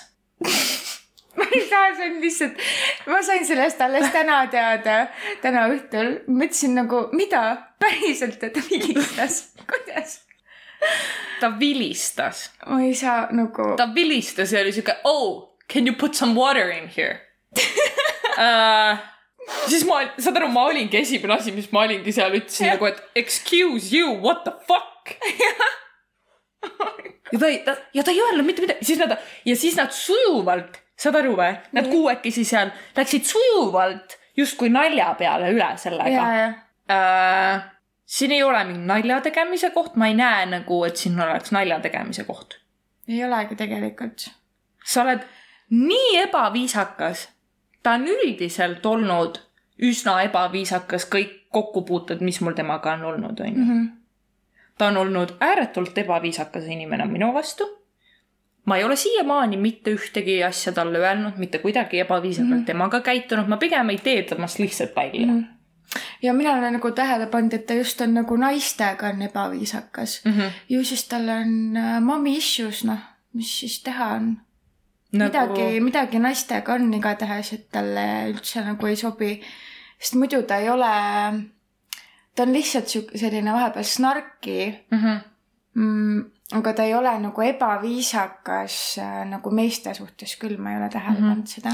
[1.37, 2.63] ma ei saa, see on lihtsalt,
[3.07, 5.01] ma sain sellest alles täna teada,
[5.43, 6.15] täna õhtul.
[6.29, 7.45] mõtlesin nagu, mida
[7.81, 10.21] päriselt, et ta vilistas, kuidas?
[11.41, 13.75] ta vilistas, ma ei saa nagu.
[13.77, 17.21] ta vilistas ja oli siuke, oh, can you put some water in here
[18.39, 18.99] uh?
[19.69, 23.03] siis ma, saad aru, ma olingi esimene asi, mis ma olingi seal, ütlesin nagu, et
[23.23, 25.15] excuse you, what the fuck.
[27.33, 29.93] ja ta ei, ta ja ta ei öelnud mitte midagi, siis nad ja siis nad
[29.95, 36.29] sujuvalt, saad aru või, nad kuuekesi seal läksid sujuvalt justkui nalja peale üle sellega
[36.91, 37.67] äh,.
[38.07, 41.81] siin ei ole mingi nalja tegemise koht, ma ei näe nagu, et siin oleks nalja
[41.85, 42.59] tegemise koht.
[43.09, 44.31] ei olegi tegelikult.
[44.85, 45.27] sa oled
[45.71, 47.29] nii ebaviisakas.
[47.83, 49.39] Ta on üldiselt olnud
[49.79, 53.65] üsna ebaviisakas kõik kokkupuuted, mis mul temaga on olnud, onju.
[53.65, 53.85] Mhm.
[54.79, 57.65] ta on olnud ääretult ebaviisakas inimene minu vastu.
[58.65, 62.61] ma ei ole siiamaani mitte ühtegi asja talle öelnud, mitte kuidagi ebaviisakalt mm.
[62.61, 62.65] -hmm.
[62.65, 65.45] temaga käitunud, ma pigem ei tee temast lihtsalt välja mm.
[66.23, 70.23] ja mina olen nagu tähele pannud, et ta just on nagu naistega on ebaviisakas.
[70.25, 70.51] -hmm.
[70.69, 72.99] ju siis tal on äh, mommy issues, noh,
[73.33, 74.39] mis siis teha on
[75.13, 75.33] Nagu...
[75.33, 79.41] midagi, midagi naistega on igatahes, et talle üldse nagu ei sobi.
[79.99, 80.91] sest muidu ta ei ole,
[82.37, 84.59] ta on lihtsalt sihuke selline vahepeal snarki
[84.91, 84.99] mm.
[84.99, 85.23] -hmm.
[85.75, 86.21] mm,.
[86.59, 91.19] aga ta ei ole nagu ebaviisakas äh, nagu meeste suhtes küll, ma ei ole tähele
[91.19, 91.29] Mhm.
[91.29, 91.73] pannud seda.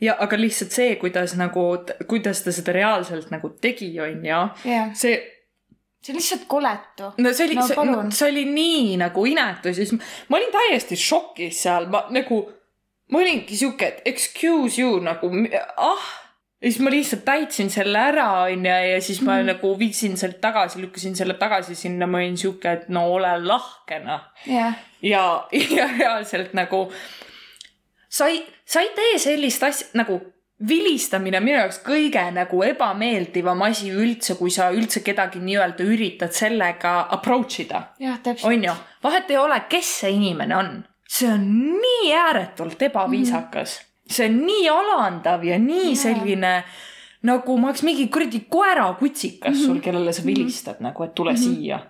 [0.00, 4.24] ja aga lihtsalt see, kuidas nagu, kuidas ta seda reaalselt nagu tegi, onju,
[4.64, 5.20] jah, see
[6.02, 7.12] see on lihtsalt koletu.
[7.18, 10.96] no see oli No see, see oli nii nagu inetu, siis ma, ma olin täiesti
[10.96, 12.42] šokis seal, ma nagu,
[13.12, 15.28] ma olingi sihuke, et excuse you nagu,
[15.76, 16.10] ah.
[16.62, 19.52] ja siis ma lihtsalt täitsin selle ära, onju, ja siis ma mm.
[19.52, 24.00] nagu viisin selle tagasi, lükkasin selle tagasi sinna, ma olin sihuke, et no ole lahke,
[24.04, 24.24] noh.
[24.48, 25.26] jah, ja,
[25.78, 26.86] ja reaalselt nagu
[28.12, 30.20] sa ei, sa ei tee sellist asja nagu
[30.68, 36.34] vilistamine on minu jaoks kõige nagu ebameeldivam asi üldse, kui sa üldse kedagi nii-öelda üritad
[36.36, 38.46] sellega approach ida, täpselt.
[38.50, 38.74] onju.
[39.02, 40.70] vahet ei ole, kes see inimene on,
[41.12, 41.46] see on
[41.82, 44.14] nii ääretult ebaviisakas mm, -hmm.
[44.14, 46.02] see on nii alandav ja nii Jaa.
[46.02, 46.52] selline
[47.22, 51.54] nagu ma oleks mingi kuradi koerakutsikas sul, kellele sa vilistad nagu, et tule mm -hmm.
[51.56, 51.80] siia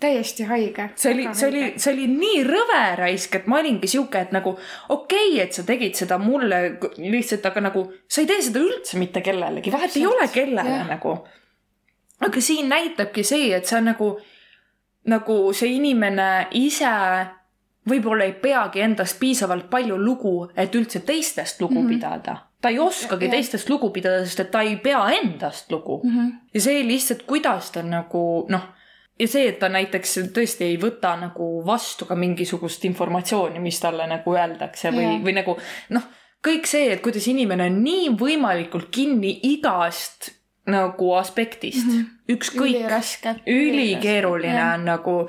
[0.00, 0.90] täiesti haige.
[0.94, 4.58] see oli, see oli, see oli nii rõve raisk, et ma olingi sihuke, et nagu
[4.88, 6.60] okei okay,, et sa tegid seda mulle
[6.98, 10.86] lihtsalt, aga nagu sa ei tee seda üldse mitte kellelegi, vahet ei ole kellele jah.
[10.88, 11.16] nagu.
[12.20, 14.12] aga siin näitabki see, et see on nagu,
[15.06, 16.94] nagu see inimene ise
[17.88, 21.86] võib-olla ei peagi endast piisavalt palju lugu, et üldse teistest lugu mm.
[21.86, 21.94] -hmm.
[21.94, 22.36] pidada.
[22.60, 23.30] ta ei oskagi Jah.
[23.30, 26.10] teistest lugu pidada, sest et ta ei pea endast lugu mm.
[26.10, 26.32] -hmm.
[26.54, 28.62] ja see lihtsalt, kuidas ta nagu noh,
[29.18, 34.06] ja see, et ta näiteks tõesti ei võta nagu vastu ka mingisugust informatsiooni, mis talle
[34.06, 35.56] nagu öeldakse või Jaa., või nagu
[35.88, 36.02] noh,
[36.46, 40.37] kõik see, et kuidas inimene on nii võimalikult kinni igast
[40.68, 41.92] nagu aspektist mm.
[41.92, 42.34] -hmm.
[42.36, 43.34] ükskõik, üliraske.
[43.46, 45.28] ülikeeruline on nagu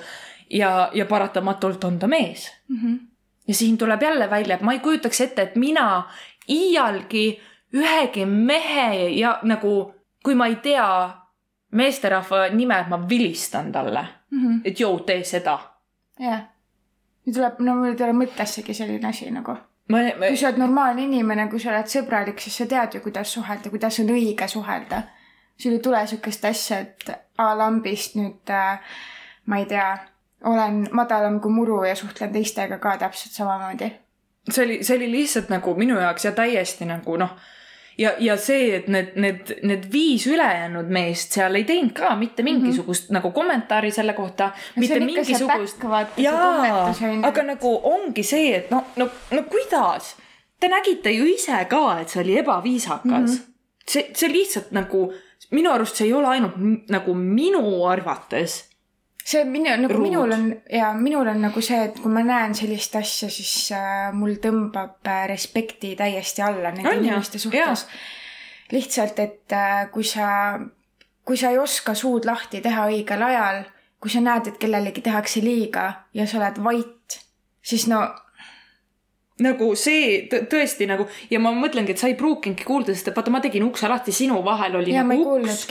[0.50, 2.78] ja, ja paratamatult on ta mees mm.
[2.78, 3.00] -hmm.
[3.48, 6.04] ja siin tuleb jälle välja, et ma ei kujutaks ette, et mina
[6.50, 7.40] iialgi
[7.74, 11.10] ühegi mehe ja nagu, kui ma ei tea
[11.72, 14.62] meesterahva nime, et ma vilistan talle, Mm -hmm.
[14.66, 15.60] et joo, tee seda.
[16.20, 16.42] jah.
[17.34, 19.52] tuleb, no mul ei tule mõttessegi selline asi nagu.
[19.88, 23.00] ma, ma kui sa oled normaalne inimene, kui sa oled sõbralik, siis sa tead ju,
[23.00, 25.02] kuidas suhelda, kuidas on õige suhelda.
[25.60, 28.80] Sul ei tule sihukest asja, et a lambist nüüd äh,
[29.46, 29.98] ma ei tea,
[30.46, 33.92] olen madalam kui muru ja suhtlen teistega ka täpselt samamoodi.
[34.52, 37.36] see oli, see oli lihtsalt nagu minu jaoks ja täiesti nagu noh,
[38.00, 42.44] ja, ja see, et need, need, need viis ülejäänud meest seal ei teinud ka mitte
[42.44, 43.20] mingisugust mm -hmm.
[43.20, 45.06] nagu kommentaari selle kohta, mitte Mhm.
[45.06, 45.84] mingisugust
[46.18, 46.94] jaa
[47.24, 50.16] aga nagu ongi see, et no, no, no kuidas?
[50.60, 53.16] Te nägite ju ise ka, et see oli ebaviisakas mm.
[53.16, 53.26] Mhm.
[53.26, 53.54] -hmm.
[53.88, 55.14] see, see lihtsalt nagu
[55.52, 56.58] minu arust see ei ole ainult
[56.92, 58.70] nagu minu arvates
[59.30, 60.08] see minu, nagu Ruud.
[60.08, 64.10] minul on ja minul on nagu see, et kui ma näen sellist asja, siis äh,
[64.16, 67.86] mul tõmbab äh, respekti täiesti alla nende On inimeste suhtes.
[68.72, 70.60] lihtsalt, et äh, kui sa,
[71.26, 73.64] kui sa ei oska suud lahti teha õigel ajal,
[74.00, 77.20] kui sa näed, et kellelegi tehakse liiga ja sa oled vait,
[77.62, 78.02] siis no
[79.40, 83.16] nagu see tõ- tõesti nagu ja ma mõtlengi, et sa ei pruukinudki kuulda, sest et
[83.16, 85.68] vaata, ma tegin ukse lahti, sinu vahel oli ja nagu uks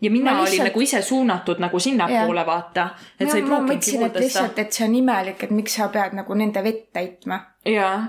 [0.00, 2.88] ja mina Ma lihtsalt- olin nagu ise suunatud nagu sinnapoole, vaata.
[3.20, 4.58] et sa ei ma pruukinudki kuulda seda lihtsalt,.
[4.58, 7.40] et see on imelik, et miks sa pead nagu nende vett täitma.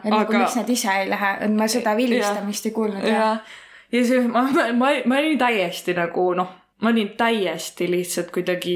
[0.03, 3.13] et nagu aga miks nad ise ei lähe, et ma seda vilistamist ei kuulnud ja,
[3.13, 3.37] ja,
[3.91, 6.47] ja see, ma, ma, ma, ma olin täiesti nagu noh,
[6.81, 8.75] ma olin täiesti lihtsalt kuidagi,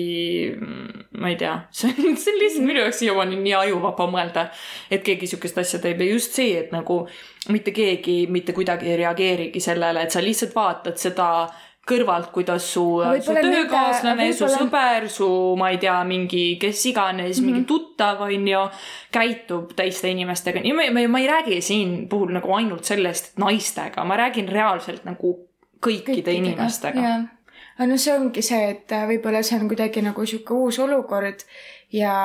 [1.18, 4.48] ma ei tea, see on, see on lihtsalt minu jaoks siiamaani nii ajuvaba mõelda,
[4.94, 7.04] et keegi sihukest asja teeb ja just see, et nagu
[7.54, 11.30] mitte keegi mitte kuidagi ei reageerigi sellele, et sa lihtsalt vaatad seda
[11.86, 12.84] kõrvalt, kuidas su,
[13.22, 15.28] su töökaaslane, su sõber, su,
[15.60, 17.52] ma ei tea, mingi kes iganes mm, -hmm.
[17.52, 18.64] mingi tuttav on ju,
[19.14, 24.04] käitub teiste inimestega ja ma, ma, ma ei räägi siin puhul nagu ainult sellest, naistega,
[24.04, 25.38] ma räägin reaalselt nagu
[25.86, 27.02] kõikide inimestega.
[27.02, 27.26] jah,
[27.76, 31.44] aga no see ongi see, et äh, võib-olla see on kuidagi nagu sihuke uus olukord
[31.92, 32.16] ja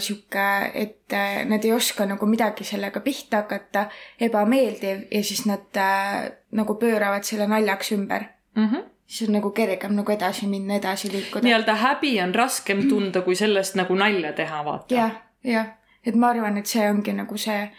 [0.00, 3.86] sihuke, et äh, nad ei oska nagu midagi sellega pihta hakata,
[4.20, 8.24] ebameeldiv ja siis nad äh, nagu pööravad selle naljaks ümber.
[8.56, 8.84] Mm -hmm.
[9.06, 11.44] siis on nagu kergem nagu edasi minna, edasi liikuda.
[11.44, 14.94] nii-öelda häbi on raskem tunda, kui sellest nagu nalja teha, vaata.
[14.94, 15.12] jah,
[15.44, 15.66] jah,
[16.06, 17.70] et ma arvan, et see ongi nagu see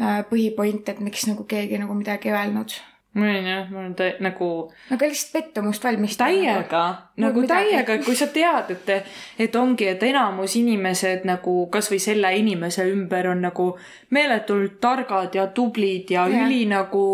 [0.00, 2.72] äh, põhipoint, et miks nagu keegi nagu midagi ei öelnud.
[3.14, 4.48] Ma olin jah, ma olen tä- nagu
[4.90, 6.30] aga lihtsalt pettumust valmistada.
[6.30, 6.84] täiega,
[7.16, 9.06] nagu täiega, kui sa tead, et,
[9.38, 13.70] et ongi, et enamus inimesed nagu kasvõi selle inimese ümber on nagu
[14.10, 16.46] meeletult targad ja tublid ja Jah.
[16.46, 17.04] üli nagu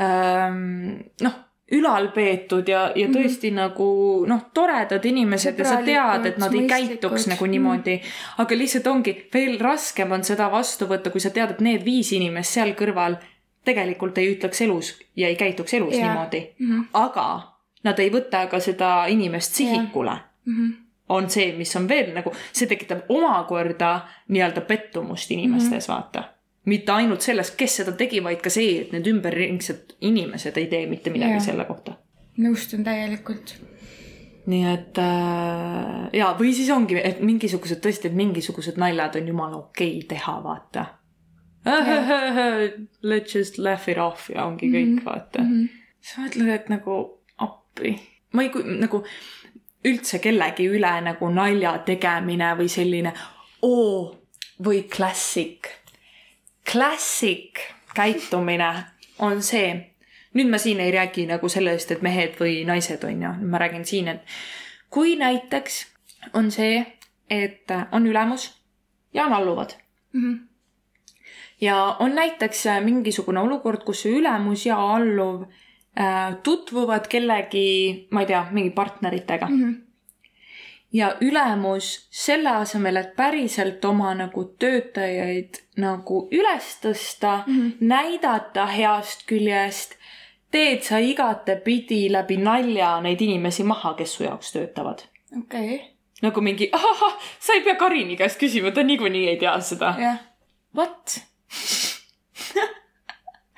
[0.00, 1.40] ähm, noh,
[1.72, 3.60] ülal peetud ja, ja tõesti mm -hmm.
[3.60, 8.00] nagu noh, toredad inimesed ja sa tead, et nad ei Sõbralikud, käituks nagu niimoodi.
[8.38, 12.12] aga lihtsalt ongi, veel raskem on seda vastu võtta, kui sa tead, et need viis
[12.12, 13.16] inimest seal kõrval
[13.64, 16.08] tegelikult ei ütleks elus ja ei käituks elus Jah.
[16.08, 16.80] niimoodi Mhm.
[16.92, 17.52] aga
[17.84, 20.16] nad ei võta ka seda inimest sihikule.
[20.46, 20.70] Mhm.
[21.08, 26.02] on see, mis on veel nagu, see tekitab omakorda nii-öelda pettumust inimestes mm, -hmm.
[26.02, 26.24] vaata.
[26.64, 30.86] mitte ainult selles, kes seda tegi, vaid ka see, et need ümberringsed inimesed ei tee
[30.86, 31.42] mitte midagi Jah.
[31.42, 31.92] selle kohta.
[32.38, 33.54] nõustun täielikult.
[34.46, 39.56] nii et äh, ja, või siis ongi, et mingisugused tõesti, et mingisugused naljad on jumala
[39.56, 40.86] okei okay teha, vaata.
[43.02, 45.04] Let's just laugh it off ja ongi kõik mm, -hmm.
[45.04, 45.52] vaata mm.
[45.52, 45.68] -hmm.
[46.00, 48.00] sa mõtled, et nagu appi,
[48.32, 49.04] ma ei nagu
[49.84, 53.12] üldse kellegi üle nagu nalja tegemine või selline
[53.62, 54.18] oo
[54.64, 55.68] või klassik.
[56.72, 57.58] klassik
[57.94, 58.84] käitumine
[59.18, 59.94] on see,
[60.34, 63.84] nüüd ma siin ei räägi nagu sellest, et mehed või naised on ju, ma räägin
[63.84, 64.20] siin, et
[64.90, 65.86] kui näiteks
[66.32, 66.86] on see,
[67.30, 68.50] et on ülemus
[69.14, 70.51] ja on alluvad Mhm.
[71.60, 75.42] Ja on näiteks äh, mingisugune olukord, kus ülemus ja alluv
[75.98, 79.64] äh, tutvuvad kellegi, ma ei tea, mingi partneritega mm.
[79.64, 79.74] Mhm.
[80.92, 87.72] ja ülemus selle asemel, et päriselt oma nagu töötajaid nagu üles tõsta mm, -hmm.
[87.80, 89.96] näidata heast küljest,
[90.50, 95.06] teed sa igatepidi läbi nalja neid inimesi maha, kes su jaoks töötavad.
[95.38, 95.80] okei,
[96.22, 99.94] nagu mingi, ahah, sa ei pea Karini käest küsima, ta niikuinii ei tea seda.
[99.98, 100.20] jah.
[100.76, 101.20] What?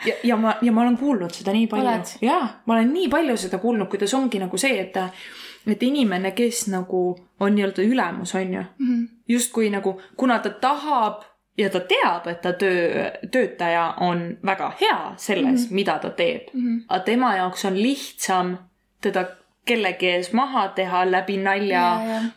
[0.07, 1.91] ja, ja ma, ja ma olen kuulnud seda nii palju
[2.23, 4.97] jaa, ma olen nii palju seda kuulnud, kuidas ongi nagu see, et
[5.67, 7.05] et inimene, kes nagu
[7.41, 9.05] on nii-öelda ülemus, on ju, Mhm.
[9.29, 11.23] justkui nagu, kuna ta tahab
[11.59, 15.75] ja ta teab, et ta töö, töötaja on väga hea selles mm, -hmm.
[15.75, 16.61] mida ta teeb mm.
[16.61, 16.83] -hmm.
[16.89, 18.59] aga tema jaoks on lihtsam
[19.01, 19.25] teda
[19.65, 21.83] kellegi ees maha teha läbi nalja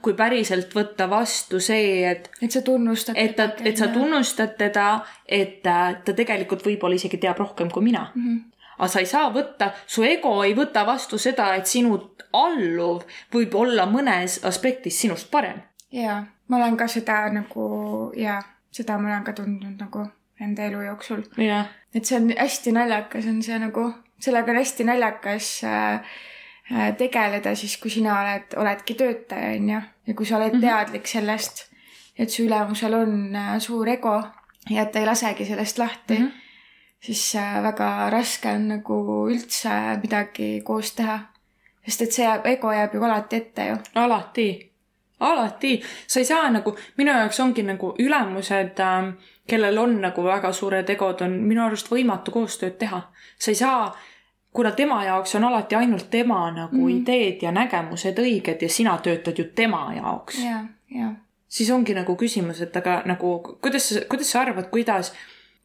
[0.01, 3.17] kui päriselt võtta vastu see, et et sa tunnustad.
[3.17, 3.87] et ta, et sa.
[3.91, 4.87] tunnustad teda,
[5.25, 8.23] et äh, ta tegelikult võib-olla isegi teab rohkem kui mina mm.
[8.23, 8.75] -hmm.
[8.77, 11.97] aga sa ei saa võtta, su ego ei võta vastu seda, et sinu
[12.33, 15.61] alluv võib olla mõnes aspektis sinust parem.
[15.91, 20.07] jaa, ma olen ka seda nagu, jaa, seda ma olen ka tundnud nagu,
[20.39, 21.23] enda elu jooksul.
[21.93, 26.01] et see on hästi naljakas, on see nagu, sellega on hästi naljakas äh,
[26.97, 29.81] tegeleda siis, kui sina oled, oledki töötaja, on ju.
[30.07, 30.61] ja kui sa oled Mhm.
[30.61, 31.65] teadlik sellest,
[32.17, 34.23] et su ülemusel on äh, suur ego
[34.69, 36.25] ja et ta ei lasegi sellest lahti mm.
[36.25, 36.31] -hmm.
[36.99, 39.69] siis äh, väga raske on nagu üldse
[40.01, 41.19] midagi koos teha.
[41.85, 43.77] sest et see ego jääb ju alati ette ju.
[43.95, 44.71] alati,
[45.19, 49.13] alati, sa ei saa nagu, minu jaoks ongi nagu ülemused äh,,
[49.47, 53.01] kellel on nagu väga suured egod, on minu arust võimatu koostööd teha.
[53.39, 53.97] sa ei saa,
[54.53, 56.87] kuna tema jaoks on alati ainult tema nagu mm.
[56.87, 57.01] -hmm.
[57.01, 61.13] ideed ja nägemused õiged ja sina töötad ju tema jaoks ja, ja,
[61.47, 65.13] siis ongi nagu küsimus, et aga nagu kuidas sa, kuidas sa arvad, kuidas,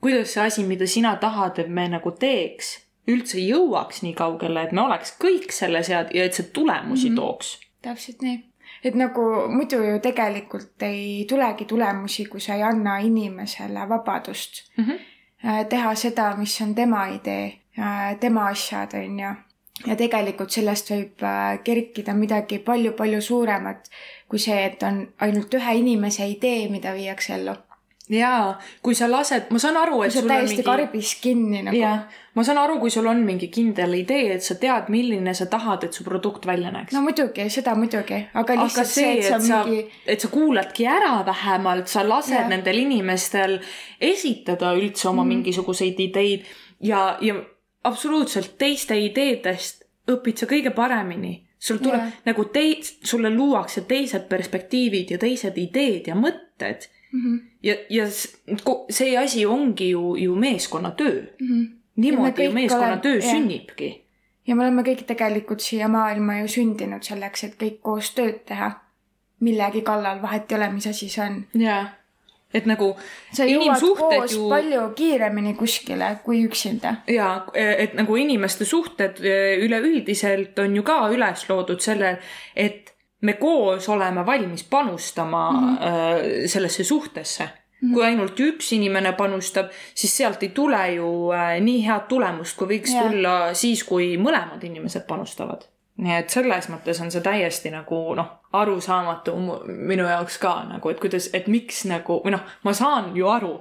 [0.01, 2.73] kuidas see asi, mida sina tahad, et me nagu teeks,
[3.11, 7.15] üldse jõuaks nii kaugele, et me oleks kõik selles ja, ja et see tulemusi mm.
[7.15, 7.21] -hmm.
[7.21, 7.61] tooks.
[7.83, 8.45] täpselt nii.
[8.85, 14.85] et nagu muidu ju tegelikult ei tulegi tulemusi, kui sa ei anna inimesele vabadust Mm
[14.85, 15.67] -hmm.
[15.69, 17.62] teha seda, mis on tema idee,
[18.21, 19.35] tema asjad, on ju.
[19.87, 23.89] ja tegelikult sellest võib äh, kerkida midagi palju-palju suuremat
[24.33, 27.53] kui see, et on ainult ühe inimese idee, mida viiakse ellu.
[28.13, 31.61] jaa, kui sa lased, ma saan aru, et sa sul on täiesti mingi karbis kinni
[31.67, 31.77] nagu.
[31.77, 32.01] jah,
[32.37, 35.85] ma saan aru, kui sul on mingi kindel idee, et sa tead, milline sa tahad,
[35.87, 39.29] et su produkt välja näeks no muidugi, seda muidugi, aga aga lihtsalt see, see, et
[39.29, 42.51] sa et sa mingi, et sa kuuladki ära vähemalt, sa lased Jah.
[42.53, 43.59] nendel inimestel
[44.13, 45.27] esitada üldse oma mm.
[45.27, 45.35] Mhm.
[45.37, 46.49] mingisuguseid ideid
[46.81, 47.37] ja, ja
[47.85, 51.47] absoluutselt teiste ideedest õpid sa kõige paremini.
[51.63, 52.13] sul tuleb yeah.
[52.25, 58.05] nagu tei-, sulle luuakse teised perspektiivid ja teised ideed ja mõtted Mhm, ja, ja
[58.65, 61.23] ko- see asi ongi ju, ju meeskonnatöö.
[61.41, 61.63] mhm.
[61.97, 63.31] niimoodi ju meeskonnatöö jah.
[63.31, 64.05] sünnibki.
[64.47, 68.71] ja me oleme kõik tegelikult siia maailma ju sündinud selleks, et kõik koos tööd teha.
[69.41, 71.45] millegi kallal, vahet ei ole, mis asi see on.
[71.55, 71.85] jaa.
[72.55, 72.93] Et nagu
[73.33, 74.49] sa jõuad koos ju- ju...
[74.51, 76.97] palju kiiremini kuskile kui üksinda.
[77.07, 82.21] ja et nagu inimeste suhted e, üleüldiselt on ju ka üles loodud sellel,
[82.57, 86.47] et me koos oleme valmis panustama mm -hmm.
[86.47, 87.49] sellesse suhtesse.
[87.95, 92.95] kui ainult üks inimene panustab, siis sealt ei tule ju nii head tulemust, kui võiks
[92.95, 93.03] Jah.
[93.03, 95.65] tulla siis, kui mõlemad inimesed panustavad.
[96.03, 99.35] Nii et selles mõttes on see täiesti nagu noh, arusaamatu
[99.67, 103.53] minu jaoks ka nagu, et kuidas, et miks nagu või noh, ma saan ju aru,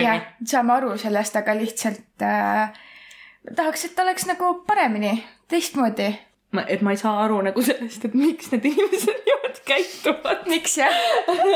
[0.00, 2.80] jah, saame aru sellest, aga lihtsalt äh,
[3.56, 6.10] tahaks, et oleks nagu paremini, teistmoodi.
[6.52, 10.48] ma, et ma ei saa aru nagu sellest, et miks need inimesed niimoodi käituvad.
[10.50, 11.02] miks jah?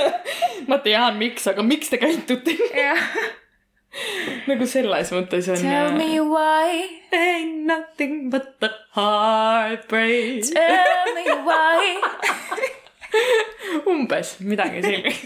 [0.70, 3.08] ma tean, miks, aga miks te käitute jah.
[4.50, 5.60] nagu selles mõttes on.
[5.62, 6.70] Tell me why,
[7.14, 10.42] Ain't nothing but the heartbreak.
[10.50, 12.00] tell me why.
[13.86, 15.22] umbes midagi sellist.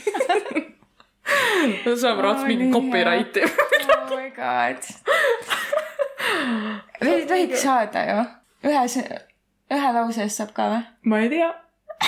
[2.02, 3.40] saab rats Oh, mingi copyrighti.
[3.44, 4.80] oh my god.
[7.00, 8.18] meil ei tohiks saada ju.
[8.68, 8.94] ühes,
[9.72, 10.82] ühe lause eest saab ka või?
[11.08, 11.48] ma ei tea,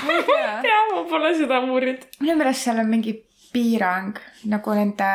[0.05, 2.05] ma ei tea, ma pole seda uurinud.
[2.21, 3.17] minu meelest seal on mingi
[3.53, 4.19] piirang
[4.51, 5.09] nagu nende,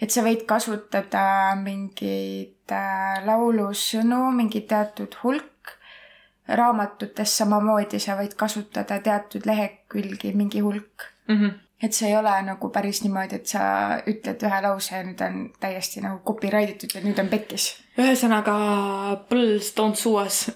[0.00, 5.48] et sa võid kasutada mingeid äh, laulusõnu, mingi teatud hulk.
[6.52, 11.06] raamatutes samamoodi sa võid kasutada teatud lehekülgi, mingi hulk.
[11.82, 13.62] et see ei ole nagu päris niimoodi, et sa
[14.06, 17.64] ütled ühe lause ja nüüd on täiesti nagu copyright itud ja nüüd on pekkis.
[17.98, 18.54] ühesõnaga,
[19.30, 20.50] Põls don't sue us.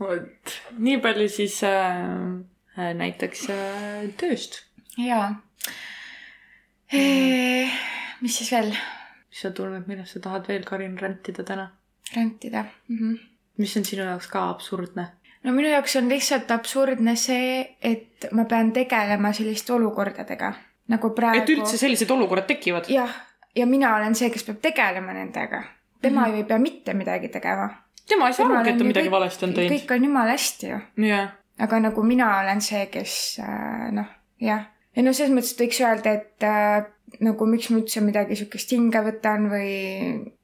[0.00, 2.38] vot, nii palju siis äh,
[2.78, 4.62] näiteks äh, tööst.
[4.96, 5.34] jaa.
[8.20, 8.72] mis siis veel?
[9.28, 11.70] mis sa tunned, millest sa tahad veel, Karin, rentida täna?
[12.16, 12.98] rentida mm.
[12.98, 13.18] -hmm.
[13.56, 15.08] mis on sinu jaoks ka absurdne?
[15.42, 20.52] no minu jaoks on lihtsalt absurdne see, et ma pean tegelema selliste olukordadega
[20.88, 21.42] nagu praegu.
[21.42, 22.88] et üldse sellised olukorrad tekivad?
[22.92, 23.12] jah,
[23.56, 25.62] ja mina olen see, kes peab tegelema nendega.
[26.02, 26.30] tema mm -hmm.
[26.30, 27.68] ju ei pea mitte midagi tegema.
[28.08, 29.76] tema ei saa arugi, et ta midagi valesti on teinud.
[29.76, 30.80] kõik on jumala hästi ju.
[31.08, 34.06] jah, aga nagu mina olen see, kes äh, noh,
[34.40, 34.66] jah.
[34.96, 36.84] ja no selles mõttes võiks öelda, et äh,
[37.24, 39.72] nagu miks ma üldse midagi sihukest hinge võtan või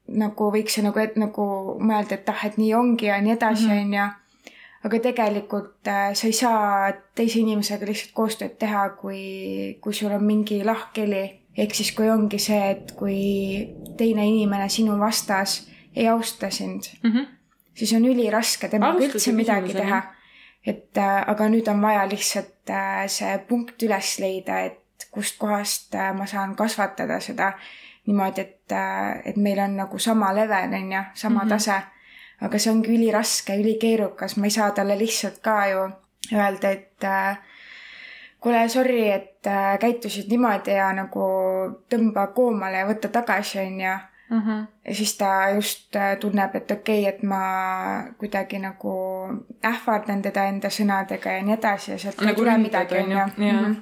[0.07, 1.45] nagu võiks nagu, et nagu
[1.81, 3.81] mõelda, et ah, et nii ongi ja nii edasi, Mhm.
[3.85, 4.07] onju.
[4.85, 10.23] aga tegelikult äh, sa ei saa teise inimesega lihtsalt koostööd teha, kui, kui sul on
[10.23, 11.23] mingi lahkheli.
[11.57, 13.15] ehk siis, kui ongi see, et kui
[13.97, 15.61] teine inimene sinu vastas
[15.95, 16.83] ei austa sind,
[17.73, 20.01] siis on üliraske temaga üldse midagi teha.
[20.65, 26.13] Et äh, aga nüüd on vaja lihtsalt äh, see punkt üles leida, et kustkohast äh,
[26.17, 27.53] ma saan kasvatada seda
[28.05, 28.53] niimoodi, et
[29.25, 31.45] et meil on nagu sama level, on ju, sama mm.
[31.45, 31.49] -hmm.
[31.49, 31.81] tase.
[32.41, 35.89] aga see ongi üliraske, ülikeerukas, ma ei saa talle lihtsalt ka ju
[36.33, 37.05] öelda, et
[38.39, 39.47] kuule, sorry, et
[39.79, 41.27] käitusid niimoodi ja nagu
[41.89, 43.59] tõmba koomale ja võta tagasi,
[44.29, 44.39] onju.
[44.39, 44.67] Mhm.
[44.85, 48.93] ja siis ta just äh, tunneb, et okei okay,, et ma kuidagi nagu
[49.63, 53.45] ähvardan teda enda sõnadega ja nii edasi ja sealt Nagu ei tule ründad, midagi, onju.
[53.47, 53.73] Jaa..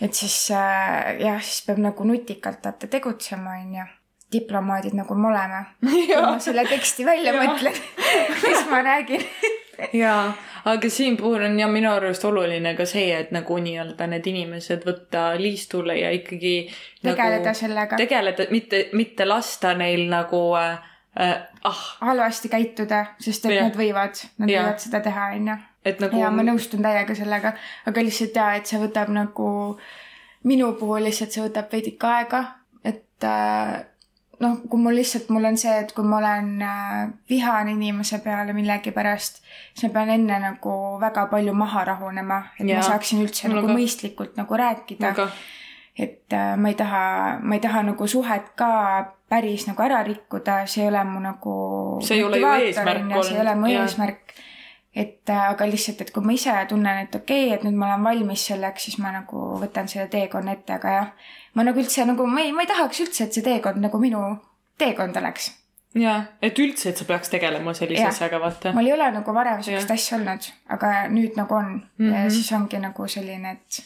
[0.00, 3.86] et siis äh, jah, siis peab nagu nutikalt vaata tegutsema, onju.
[4.32, 5.64] diplomaadid nagu me oleme.
[5.90, 7.74] kui ma selle teksti välja mõtlen,
[8.46, 9.26] mis ma räägin.
[9.92, 10.32] jaa,
[10.64, 14.84] aga siin puhul on ja minu arust oluline ka see, et nagu nii-öelda need inimesed
[14.86, 16.54] võtta liistule ja ikkagi
[17.02, 20.78] tegeleda nagu, sellega, tegeleda, mitte, mitte lasta neil nagu äh,
[21.20, 23.68] äh, ah, halvasti käituda, sest et Jah.
[23.68, 24.66] nad võivad, nad Jah.
[24.66, 25.58] võivad seda teha, onju.
[26.04, 27.54] nagu ja ma nõustun täiega sellega,
[27.90, 29.50] aga lihtsalt jaa, et see võtab nagu,
[30.48, 32.44] minu puhul lihtsalt see võtab veidike aega,
[32.84, 33.80] et äh,
[34.40, 38.54] noh, kui mul lihtsalt, mul on see, et kui ma olen äh, vihane inimese peale
[38.56, 39.42] millegipärast,
[39.74, 42.80] siis ma pean enne nagu väga palju maha rahunema, et Jaa.
[42.80, 43.78] ma saaksin üldse Mul nagu ka.
[43.78, 45.14] mõistlikult nagu rääkida
[46.02, 48.70] et äh, ma ei taha, ma ei taha nagu suhet ka
[49.28, 51.54] päris nagu ära rikkuda, see ei ole mu nagu.
[52.04, 53.88] See ei ole ju eesmärk see ei ole mu olnud, jah.
[53.88, 54.34] eesmärk.
[54.94, 57.92] et äh, aga lihtsalt, et kui ma ise tunnen, et okei okay,, et nüüd ma
[57.92, 61.12] olen valmis selleks, siis ma nagu võtan selle teekonna ette, aga jah,
[61.54, 64.20] ma nagu üldse nagu ma ei, ma ei tahaks üldse, et see teekond nagu minu
[64.78, 65.50] teekond oleks.
[65.98, 68.72] jaa, et üldse, et sa peaks tegelema sellise asjaga, vaata.
[68.76, 71.82] mul ei ole nagu varem sellist asja olnud, aga nüüd nagu on mm.
[71.98, 72.12] -hmm.
[72.14, 72.30] ja Mhm.
[72.30, 73.82] siis ongi nagu selline, et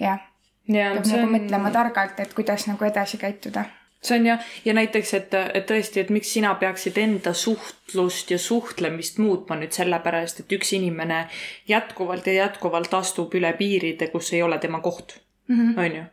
[0.00, 0.20] jah,
[0.68, 3.64] jaa, peab nagu mõtlema targalt, et kuidas nagu edasi käituda
[4.02, 8.38] see on jah, ja näiteks, et, et tõesti, et miks sina peaksid enda suhtlust ja
[8.38, 11.24] suhtlemist muutma nüüd sellepärast, et üks inimene
[11.68, 15.18] jätkuvalt ja jätkuvalt astub üle piiride, kus ei ole tema koht.
[15.48, 15.78] -hmm.
[15.78, 16.04] on ju.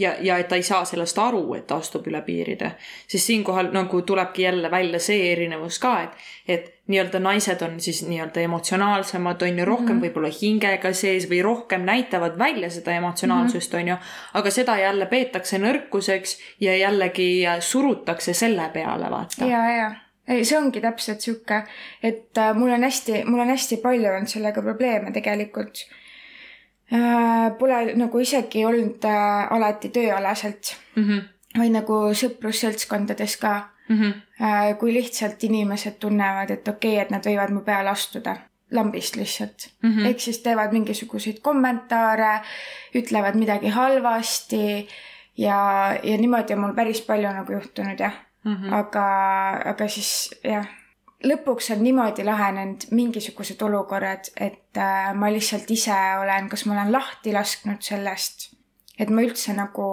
[0.00, 2.72] ja, ja et ta ei saa sellest aru, et ta astub üle piiride,
[3.08, 8.02] siis siinkohal nagu tulebki jälle välja see erinevus ka, et, et nii-öelda naised on siis
[8.08, 10.04] nii-öelda emotsionaalsemad, on ju, rohkem mm -hmm.
[10.08, 13.82] võib-olla hingega sees või rohkem näitavad välja seda emotsionaalsust mm, -hmm.
[13.82, 13.96] on ju,
[14.34, 19.44] aga seda jälle peetakse nõrkuseks ja jällegi surutakse selle peale, vaata.
[19.44, 19.90] ja, ja
[20.28, 21.64] ei, see ongi täpselt sihuke,
[22.02, 25.86] et äh, mul on hästi, mul on hästi palju olnud sellega probleeme tegelikult.
[27.58, 31.22] Pole nagu isegi olnud äh, alati tööalaselt, Mm -hmm.
[31.58, 34.14] vaid nagu sõprusseltskondades ka Mm -hmm.
[34.42, 34.78] äh,.
[34.78, 38.36] kui lihtsalt inimesed tunnevad, et okei okay,, et nad võivad mu peale astuda
[38.70, 39.90] lambist lihtsalt mm.
[39.90, 40.06] -hmm.
[40.06, 42.40] ehk siis teevad mingisuguseid kommentaare,
[42.94, 44.88] ütlevad midagi halvasti
[45.36, 45.58] ja,
[46.02, 48.14] ja niimoodi on mul päris palju nagu juhtunud jah
[48.44, 48.74] Mm -hmm.
[48.74, 49.06] aga,
[49.64, 50.66] aga siis jah,
[51.24, 56.92] lõpuks on niimoodi lahenenud mingisugused olukorrad, et äh, ma lihtsalt ise olen, kas ma olen
[56.92, 58.50] lahti lasknud sellest,
[58.98, 59.88] et ma üldse nagu,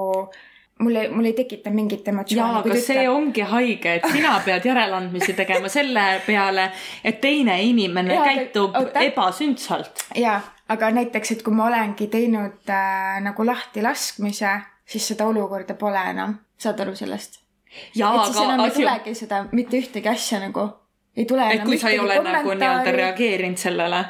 [0.80, 2.40] mul ei, mul ei tekita mingit emotsiooni.
[2.40, 6.70] jaa, aga see ongi haige, et sina pead järeleandmisi tegema selle peale,
[7.04, 9.04] et teine inimene aga- käitub oota.
[9.10, 10.08] ebasündsalt.
[10.16, 14.56] jaa, aga näiteks, et kui ma olengi teinud äh, nagu lahtilaskmise,
[14.88, 17.42] siis seda olukorda pole enam, saad aru sellest?
[17.78, 20.70] et siis enam aga ei tulegi seda mitte ühtegi asja nagu,
[21.18, 22.98] ei tule et kui sa ei ole nagu nii-öelda kommentaari.
[22.98, 24.04] reageerinud sellele.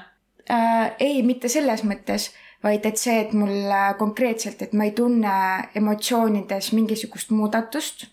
[0.52, 0.92] äh,.
[1.00, 2.32] ei, mitte selles mõttes,
[2.64, 5.34] vaid et see, et mul äh, konkreetselt, et ma ei tunne
[5.76, 8.08] emotsioonides mingisugust muudatust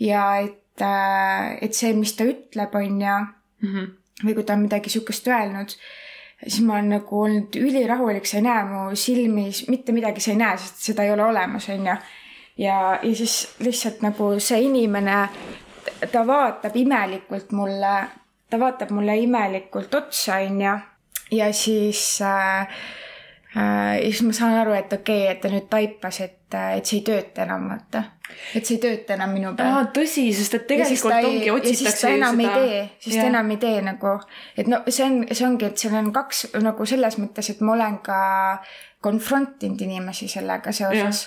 [0.00, 3.20] ja et äh,, et see, mis ta ütleb, on ju,
[3.62, 3.84] Mhm.
[4.24, 5.72] või kui ta on midagi sihukest öelnud,
[6.42, 10.36] siis ma olen nagu olnud ülirahulik, sa ei näe mu silmis mitte midagi, sa ei
[10.40, 11.96] näe, sest seda ei ole olemas, on ju.
[12.58, 15.28] ja, ja siis lihtsalt nagu see inimene,
[16.12, 17.94] ta vaatab imelikult mulle,
[18.50, 20.74] ta vaatab mulle imelikult otsa, on ju.
[21.38, 22.60] ja siis äh,
[23.56, 26.86] äh, ja siis ma saan aru, et okei okay,, et ta nüüd taipas, et, et
[26.86, 28.02] see ei tööta enam, vaata.
[28.54, 31.26] et see ei tööta enam minu peal aa, tõsi, sest et ja tegelikult ta ei-
[31.30, 33.30] ongi, ja siis otsitakse ta enam ei tee, siis ta Jah.
[33.32, 34.12] enam ei tee nagu,
[34.56, 37.74] et no see on, see ongi, et seal on kaks nagu selles mõttes, et ma
[37.74, 38.20] olen ka
[39.06, 41.26] konfrontinud inimesi sellega seoses.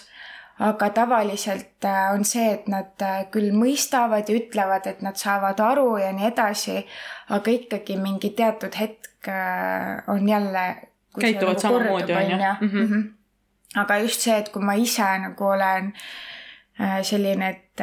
[0.59, 5.59] Aga tavaliselt äh, on see, et nad äh, küll mõistavad ja ütlevad, et nad saavad
[5.63, 6.81] aru ja nii edasi,
[7.35, 10.65] aga ikkagi mingi teatud hetk äh, on jälle.
[11.19, 12.37] Käituvad samamoodi, on ju?
[12.37, 12.83] Mhm.
[12.83, 13.07] -hmm.
[13.75, 15.93] aga just see, et kui ma ise nagu olen
[17.03, 17.81] selline, et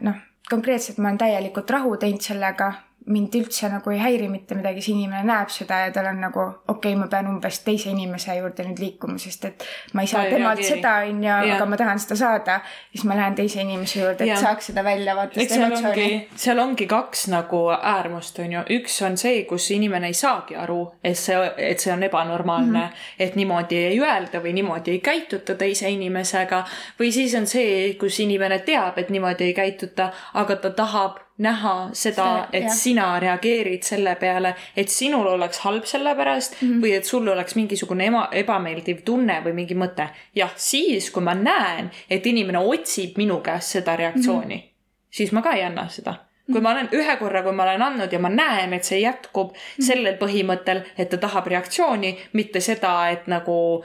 [0.00, 0.14] noh,
[0.50, 2.72] konkreetselt ma olen täielikult rahu teinud sellega,
[3.06, 6.40] mind üldse nagu ei häiri mitte midagi, see inimene näeb seda ja tal on nagu
[6.42, 10.24] okei okay,, ma pean umbes teise inimese juurde nüüd liikuma, sest et ma ei saa
[10.24, 10.80] Ta temalt reageeri.
[10.80, 11.54] seda, on ju, Jah.
[11.56, 12.56] aga ma tahan seda saada,
[12.90, 14.40] siis ma lähen teise inimese juurde, et Jah.
[14.42, 16.06] saaks seda välja vaata, eks seda seal emotsiooni.
[16.06, 18.64] ongi, seal ongi kaks nagu äärmust, on ju.
[18.78, 21.38] üks on see, kus inimene ei saagi aru, et see,
[21.68, 23.22] et see on ebanormaalne mm, -hmm.
[23.28, 26.64] et niimoodi ei öelda või niimoodi ei käituta teise inimesega.
[26.98, 31.90] või siis on see, kus inimene teab, et niimoodi ei käituta, aga ta tahab näha
[31.92, 32.72] seda et jah.
[32.72, 36.74] sina reageerid selle peale, et sinul oleks halb selle pärast mm Mhm.
[36.74, 36.82] -hmm.
[36.82, 40.08] või et sul oleks mingisugune ema, ebameeldiv tunne või mingi mõte.
[40.34, 44.70] jah, siis, kui ma näen, et inimene otsib minu käest seda reaktsiooni mm, -hmm.
[45.10, 46.14] siis ma ka ei anna seda.
[46.52, 49.52] kui ma olen ühe korra, kui ma olen andnud ja ma näen, et see jätkub
[49.52, 49.86] mm -hmm.
[49.86, 53.84] sellel põhimõttel, et ta tahab reaktsiooni, mitte seda, et nagu,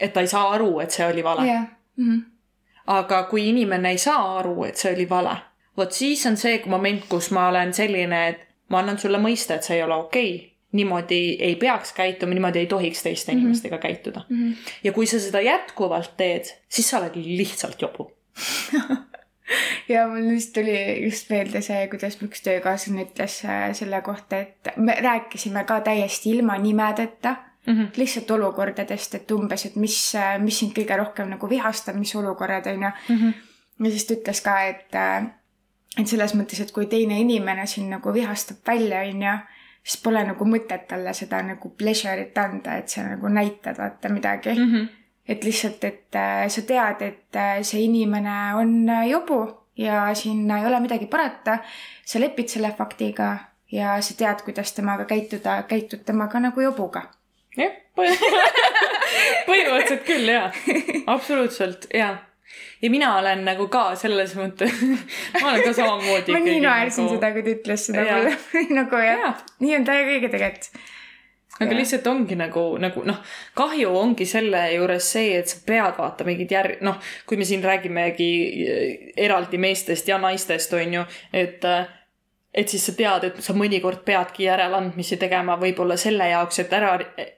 [0.00, 1.64] et ta ei saa aru, et see oli vale jah.
[1.96, 2.18] Mhm.
[2.86, 5.36] aga kui inimene ei saa aru, et see oli vale,
[5.78, 9.66] vot siis on see moment, kus ma olen selline, et ma annan sulle mõista, et
[9.66, 10.54] see ei ole okei okay..
[10.78, 13.40] niimoodi ei peaks käituma, niimoodi ei tohiks teiste mm -hmm.
[13.40, 14.36] inimestega käituda mm.
[14.36, 14.72] -hmm.
[14.84, 18.10] ja kui sa seda jätkuvalt teed, siis sa oled lihtsalt jobu.
[19.88, 24.40] ja mul just tuli just meelde see, kuidas mu üks töökaaslane ütles äh, selle kohta,
[24.40, 27.74] et me rääkisime ka täiesti ilma nimedeta mm.
[27.74, 27.88] -hmm.
[27.96, 32.82] lihtsalt olukordadest, et umbes, et mis, mis sind kõige rohkem nagu vihastab, mis olukorrad on
[32.82, 32.90] ju.
[33.08, 33.28] Mhm.
[33.84, 34.94] ja siis ta ütles ka, et,
[35.96, 39.34] et selles mõttes, et kui teine inimene sind nagu vihastab välja, on ju,
[39.82, 44.52] siis pole nagu mõtet talle seda nagu pleasure'it anda, et sa nagu näitad vaata midagi
[44.54, 44.72] mm.
[44.72, 44.88] -hmm.
[45.28, 50.50] et lihtsalt, et äh, sa tead, et äh, see inimene on äh, jobu ja siin
[50.50, 51.58] ei ole midagi parata.
[52.04, 53.36] sa lepid selle faktiga
[53.72, 57.02] ja sa tead, kuidas temaga käituda, käitud temaga nagu jobuga.
[57.56, 57.72] jah,
[59.48, 60.52] põhimõtteliselt küll jaa,
[61.06, 62.27] absoluutselt jaa.
[62.82, 64.74] Ja mina olen nagu ka selles mõttes,
[65.40, 67.16] ma olen ka samamoodi ma nii naersin nagu...
[67.16, 68.36] seda, kui ta ütles seda mulle.
[68.80, 69.34] nagu jah Jaa.,
[69.64, 70.80] nii on täiega õige tegelikult.
[71.58, 71.78] aga Jah.
[71.80, 73.20] lihtsalt ongi nagu, nagu noh,
[73.58, 77.64] kahju ongi selle juures see, et sa pead vaata mingit järg-, noh, kui me siin
[77.64, 78.32] räägimegi
[78.64, 78.90] äh,
[79.28, 81.86] eraldi meestest ja naistest, on ju, et äh,
[82.54, 86.94] et siis sa tead, et sa mõnikord peadki järeleandmisi tegema võib-olla selle jaoks, et ära,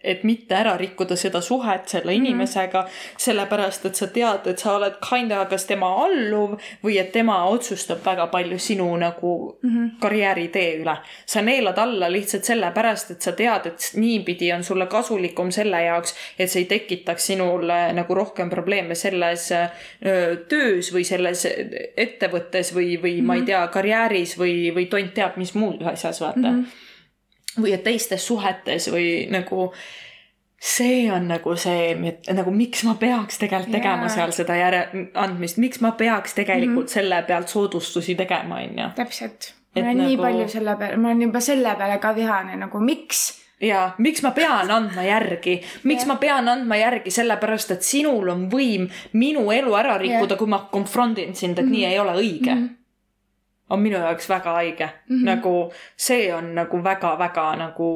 [0.07, 3.25] et mitte ära rikkuda seda suhet selle inimesega mm, -hmm.
[3.25, 6.55] sellepärast et sa tead, et sa oled kinda kas tema alluv
[6.85, 9.91] või et tema otsustab väga palju sinu nagu mm -hmm.
[10.01, 10.97] karjääritee üle.
[11.27, 16.15] sa neelad alla lihtsalt sellepärast, et sa tead, et niipidi on sulle kasulikum selle jaoks,
[16.39, 21.47] et see ei tekitaks sinule nagu rohkem probleeme selles öö, töös või selles
[21.97, 23.27] ettevõttes või, või mm -hmm.
[23.27, 26.63] ma ei tea, karjääris või, või tont teab mis muus asjas, vaata mm.
[26.63, 27.65] -hmm.
[27.65, 29.71] või et teistes suhetes või nagu
[30.61, 31.95] see on nagu see,
[32.33, 34.15] nagu miks ma peaks tegelikult tegema Jaa.
[34.15, 36.95] seal seda järeleandmist, miks ma peaks tegelikult mm -hmm.
[36.95, 38.91] selle pealt soodustusi tegema, onju.
[38.95, 39.55] täpselt.
[39.75, 40.09] Ma olen nagu...
[40.09, 44.23] nii palju selle peale, ma olen juba selle peale ka vihane nagu miks ja miks
[44.23, 46.09] ma pean andma järgi, miks Jah.
[46.09, 50.69] ma pean andma järgi, sellepärast et sinul on võim minu elu ära rikkuda, kui ma
[50.73, 51.73] konfrondin sind, et mm -hmm.
[51.73, 52.67] nii ei ole õige mm.
[52.67, 52.77] -hmm.
[53.71, 55.25] On minu jaoks väga haige mm, -hmm.
[55.25, 57.89] nagu see on nagu väga-väga nagu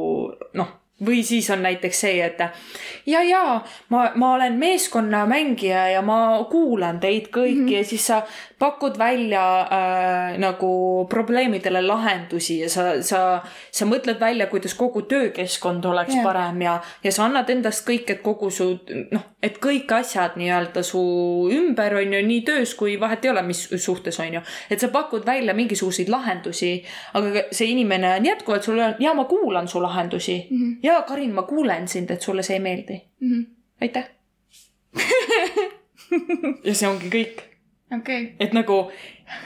[0.53, 0.69] noh,
[1.07, 2.41] või siis on näiteks see, et
[3.07, 7.77] ja, ja ma, ma olen meeskonnamängija ja ma kuulan teid kõiki mm -hmm.
[7.79, 8.23] ja siis sa
[8.59, 15.85] pakud välja äh, nagu probleemidele lahendusi ja sa, sa, sa mõtled välja, kuidas kogu töökeskkond
[15.85, 16.25] oleks yeah.
[16.25, 18.69] parem ja, ja sa annad endast kõik, et kogu su
[19.13, 21.03] noh, et kõik asjad nii-öelda su
[21.53, 24.41] ümber on ju nii töös kui vahet ei ole, mis suhtes on ju.
[24.71, 26.73] et sa pakud välja mingisuguseid lahendusi,
[27.15, 30.57] aga see inimene on jätkuvalt sulle, ja ma kuulan su lahendusi mm.
[30.57, 30.77] -hmm.
[30.83, 33.31] ja Karin, ma kuulen sind, et sulle see ei meeldi mm.
[33.31, 33.47] -hmm.
[33.81, 34.11] aitäh.
[36.65, 37.41] ja see ongi kõik,
[37.99, 38.91] okei okay., et nagu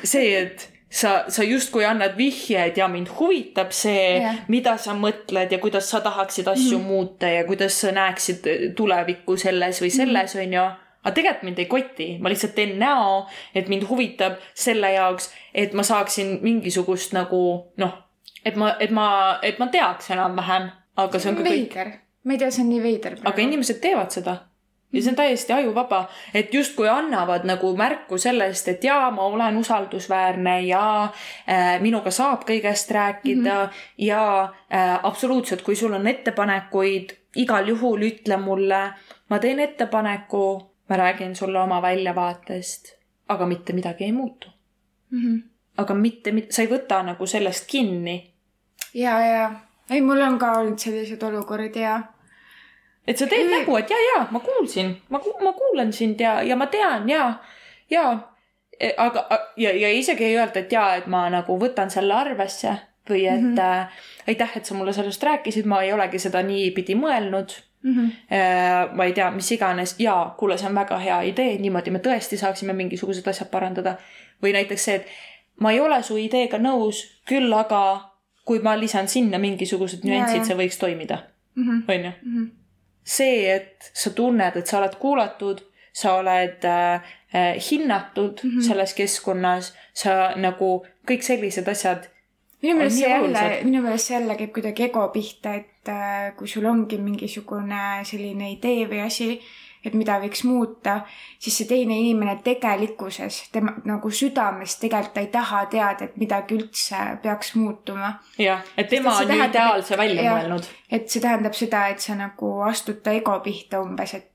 [0.05, 5.53] see, et sa, sa justkui annad vihjeid ja mind huvitab see Jah., mida sa mõtled
[5.53, 6.89] ja kuidas sa tahaksid asju mm -hmm.
[6.89, 10.47] muuta ja kuidas sa näeksid tulevikku selles või selles mm, -hmm.
[10.47, 10.63] on ju.
[11.05, 15.73] aga tegelikult mind ei koti, ma lihtsalt teen näo, et mind huvitab selle jaoks, et
[15.73, 17.93] ma saaksin mingisugust nagu noh,
[18.45, 21.55] et ma, et ma, et ma teaks enam-vähem, aga see on ka kõik.
[21.55, 21.91] veider,
[22.25, 23.43] ma ei tea, see on nii veider aga.
[23.43, 24.37] inimesed teevad seda
[24.93, 29.57] ja see on täiesti ajuvaba, et justkui annavad nagu märku sellest, et jaa, ma olen
[29.61, 34.05] usaldusväärne ja äh, minuga saab kõigest rääkida mm -hmm.
[34.07, 34.23] ja
[34.75, 38.93] äh, absoluutselt, kui sul on ettepanekuid, igal juhul ütle mulle,
[39.29, 42.97] ma teen ettepaneku, ma räägin sulle oma väljavaatest,
[43.29, 44.49] aga mitte midagi ei muutu.
[45.11, 45.21] mm.
[45.21, 45.43] -hmm.
[45.77, 48.35] aga mitte, sa ei võta nagu sellest kinni,
[48.95, 49.51] ja, ja,
[49.91, 52.01] ei, mul on ka olnud selliseid olukordi ja
[53.09, 56.57] et sa teed nägu, et jaa, jaa, ma kuulsin, ma, ma kuulan sind ja, ja
[56.57, 57.30] ma tean ja,
[57.91, 58.09] ja
[58.97, 59.24] aga,
[59.57, 62.74] ja, ja isegi ei öelda, et jaa, et ma nagu võtan selle arvesse
[63.09, 63.61] või et mm -hmm.
[63.61, 67.95] äh, aitäh, et sa mulle sellest rääkisid, ma ei olegi seda niipidi mõelnud mm.
[67.95, 68.11] -hmm.
[68.32, 68.95] äh,.
[68.95, 72.36] ma ei tea, mis iganes, jaa, kuule, see on väga hea idee, niimoodi me tõesti
[72.36, 73.97] saaksime mingisugused asjad parandada.
[74.43, 75.07] või näiteks see, et
[75.61, 78.01] ma ei ole su ideega nõus, küll aga
[78.49, 81.27] kui ma lisan sinna mingisugused nüansid, see võiks toimida,
[81.59, 81.93] Mm -hmm.
[81.93, 82.49] onju
[83.09, 85.63] see, et sa tunned, et sa oled kuulatud,
[85.97, 87.17] sa oled äh,
[87.71, 88.69] hinnatud mm -hmm.
[88.69, 92.09] selles keskkonnas, sa nagu kõik sellised asjad
[92.63, 96.37] minu on meelest see jälle minu meelest see jälle käib kuidagi ego pihta, et äh,
[96.37, 99.41] kui sul ongi mingisugune selline idee või asi,
[99.89, 100.99] et mida võiks muuta,
[101.41, 106.59] siis see teine inimene tegelikkuses, tema nagu südames tegelikult ta ei taha teada, et midagi
[106.59, 108.12] üldse peaks muutuma.
[108.39, 110.36] jah, et tema on ju tähendab, ideaalse et- välja jah.
[110.39, 110.68] mõelnud.
[110.91, 114.30] et see tähendab seda, et sa nagu astud ta ego pihta umbes, et,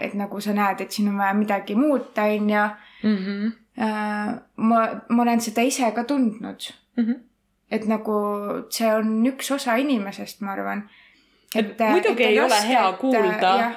[0.00, 2.66] et nagu sa näed, et siin on vaja midagi muuta, onju.
[3.02, 3.48] Mhm.
[4.56, 4.78] ma,
[5.08, 6.64] ma olen seda ise ka tundnud
[6.98, 7.12] Mhm.
[7.70, 8.14] et nagu
[8.74, 10.88] see on üks osa inimesest, ma arvan.
[11.54, 13.70] Et muidugi ei ole hea kuulda.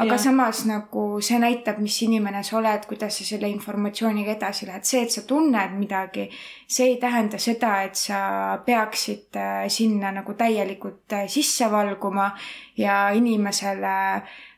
[0.00, 0.18] Aga ja.
[0.18, 5.02] samas nagu see näitab, mis inimene sa oled, kuidas sa selle informatsiooniga edasi lähed, see,
[5.04, 6.28] et sa tunned midagi,
[6.68, 8.20] see ei tähenda seda, et sa
[8.66, 12.30] peaksid äh, sinna nagu täielikult äh, sisse valguma
[12.78, 13.96] ja inimesele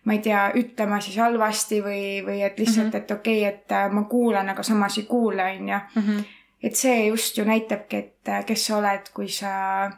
[0.04, 2.92] ma ei tea, ütlema siis halvasti või, või et lihtsalt mm.
[2.92, 3.02] -hmm.
[3.02, 6.24] et okei okay,, et äh, ma kuulan, aga samas ei kuule, onju Mhm.
[6.62, 9.90] et see just ju näitabki, et kes sa oled, kui sa,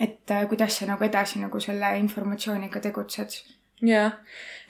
[0.00, 3.53] et kuidas sa nagu edasi nagu selle informatsiooniga tegutsed.
[3.88, 4.18] jah,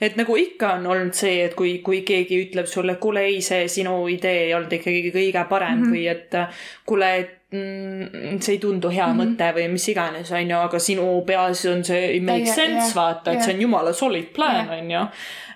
[0.01, 3.67] et nagu ikka on olnud see, et kui, kui keegi ütleb sulle, kuule ei, see
[3.71, 5.83] sinu idee ei olnud ikkagi kõige parem mm.
[5.83, 5.95] -hmm.
[5.95, 9.19] või et kuule, et mm, see ei tundu hea mm.
[9.19, 9.35] -hmm.
[9.35, 12.87] mõte või mis iganes, on ju, aga sinu peas on see ei make Täie- sense,
[12.87, 13.45] jah, vaata, et jah.
[13.45, 14.79] see on jumala solid plan, Jah.
[14.79, 15.05] on ju.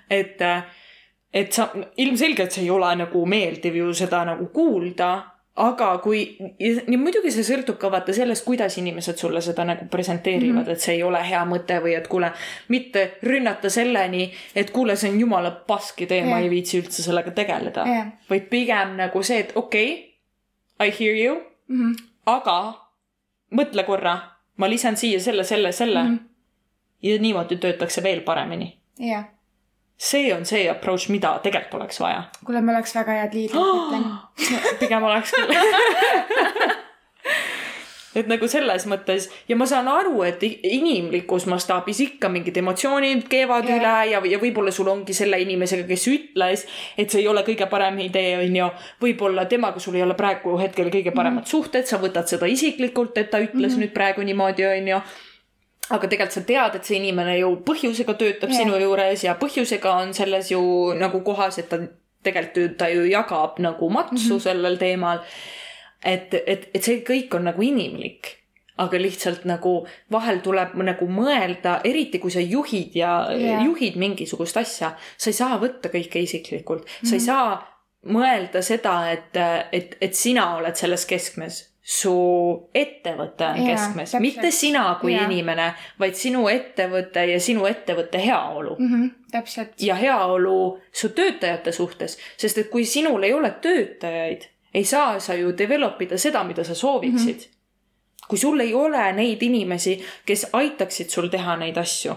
[0.10, 0.41] et,
[1.34, 5.12] et sa, ilmselgelt see ei ole nagu meeldiv ju seda nagu kuulda
[5.60, 10.55] aga kui, ja muidugi see sõltub ka vaata sellest, kuidas inimesed sulle seda nagu presenteerivad
[10.55, 10.72] mm, -hmm.
[10.72, 12.32] et see ei ole hea mõte või et kuule,
[12.68, 16.43] mitte rünnata selleni, et kuule, see on jumala pask idee, ma Jah.
[16.43, 18.07] ei viitsi üldse sellega tegeleda Jah.
[18.30, 20.05] vaid pigem nagu see, et okei okay,,
[20.80, 21.93] I hear you, Mhm.
[22.26, 22.74] aga
[23.51, 24.14] mõtle korra,
[24.57, 26.16] ma lisan siia selle, selle, selle mm.
[26.16, 26.30] -hmm.
[27.01, 28.78] ja niimoodi töötaks see veel paremini.
[28.99, 29.26] jah,
[30.00, 32.24] see on see approach, mida tegelikult oleks vaja.
[32.45, 34.06] kuule, me oleks väga head liidrid, ütlen.
[34.80, 35.52] pigem oleks küll.
[38.20, 43.68] et nagu selles mõttes ja ma saan aru, et inimlikus mastaabis ikka mingid emotsioonid keevad
[43.68, 43.76] Jah.
[43.78, 46.66] üle ja, ja võib-olla sul ongi selle inimesega, kes ütles,
[46.97, 48.72] et see ei ole kõige parem idee, onju.
[49.04, 51.52] võib-olla temaga sul ei ole praegu hetkel kõige paremad mm -hmm.
[51.52, 53.82] suhted, sa võtad seda isiklikult, et ta ütles mm -hmm.
[53.84, 55.02] nüüd praegu niimoodi, onju
[55.90, 58.62] aga tegelikult sa tead, et see inimene ju põhjusega töötab yeah.
[58.62, 60.62] sinu juures ja põhjusega on selles ju
[61.00, 61.82] nagu kohas, et ta
[62.26, 64.44] tegelikult ta ju jagab nagu matsu mm -hmm.
[64.44, 65.24] sellel teemal.
[66.06, 68.38] et, et, et see kõik on nagu inimlik,
[68.78, 73.66] aga lihtsalt nagu vahel tuleb nagu mõelda, eriti kui sa juhid ja yeah.
[73.66, 77.10] juhid mingisugust asja, sa ei saa võtta kõike isiklikult mm, -hmm.
[77.10, 77.50] sa ei saa
[78.06, 79.36] mõelda seda, et,
[79.72, 85.26] et, et sina oled selles keskmes su ettevõte on Jaa, keskmes, mitte sina kui Jaa.
[85.26, 88.86] inimene, vaid sinu ettevõte ja sinu ettevõtte heaolu mm.
[88.86, 89.74] Mhm, täpselt.
[89.82, 95.34] ja heaolu su töötajate suhtes, sest et kui sinul ei ole töötajaid, ei saa sa
[95.34, 97.42] ju develop ida seda, mida sa sooviksid mm.
[97.42, 98.28] -hmm.
[98.28, 102.16] kui sul ei ole neid inimesi, kes aitaksid sul teha neid asju,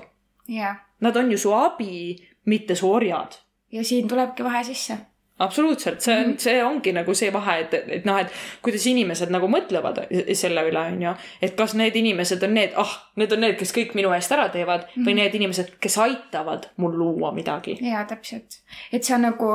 [1.01, 3.41] nad on ju su abi, mitte su orjad
[3.73, 4.99] ja siin tulebki vahe sisse.
[5.43, 8.33] absoluutselt, see on, see ongi nagu see vahe, et, et noh, et
[8.65, 10.03] kuidas inimesed nagu mõtlevad
[10.39, 11.15] selle üle, on ju.
[11.43, 14.49] et kas need inimesed on need, ah, need on need, kes kõik minu eest ära
[14.55, 15.07] teevad mm -hmm.
[15.09, 17.79] või need inimesed, kes aitavad mul luua midagi.
[17.81, 18.63] jaa, täpselt.
[18.93, 19.53] et see on nagu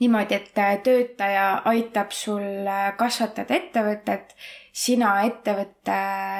[0.00, 4.34] niimoodi, et äh, töötaja aitab sul äh, kasvatada ettevõtet,
[4.72, 5.96] sina ettevõtte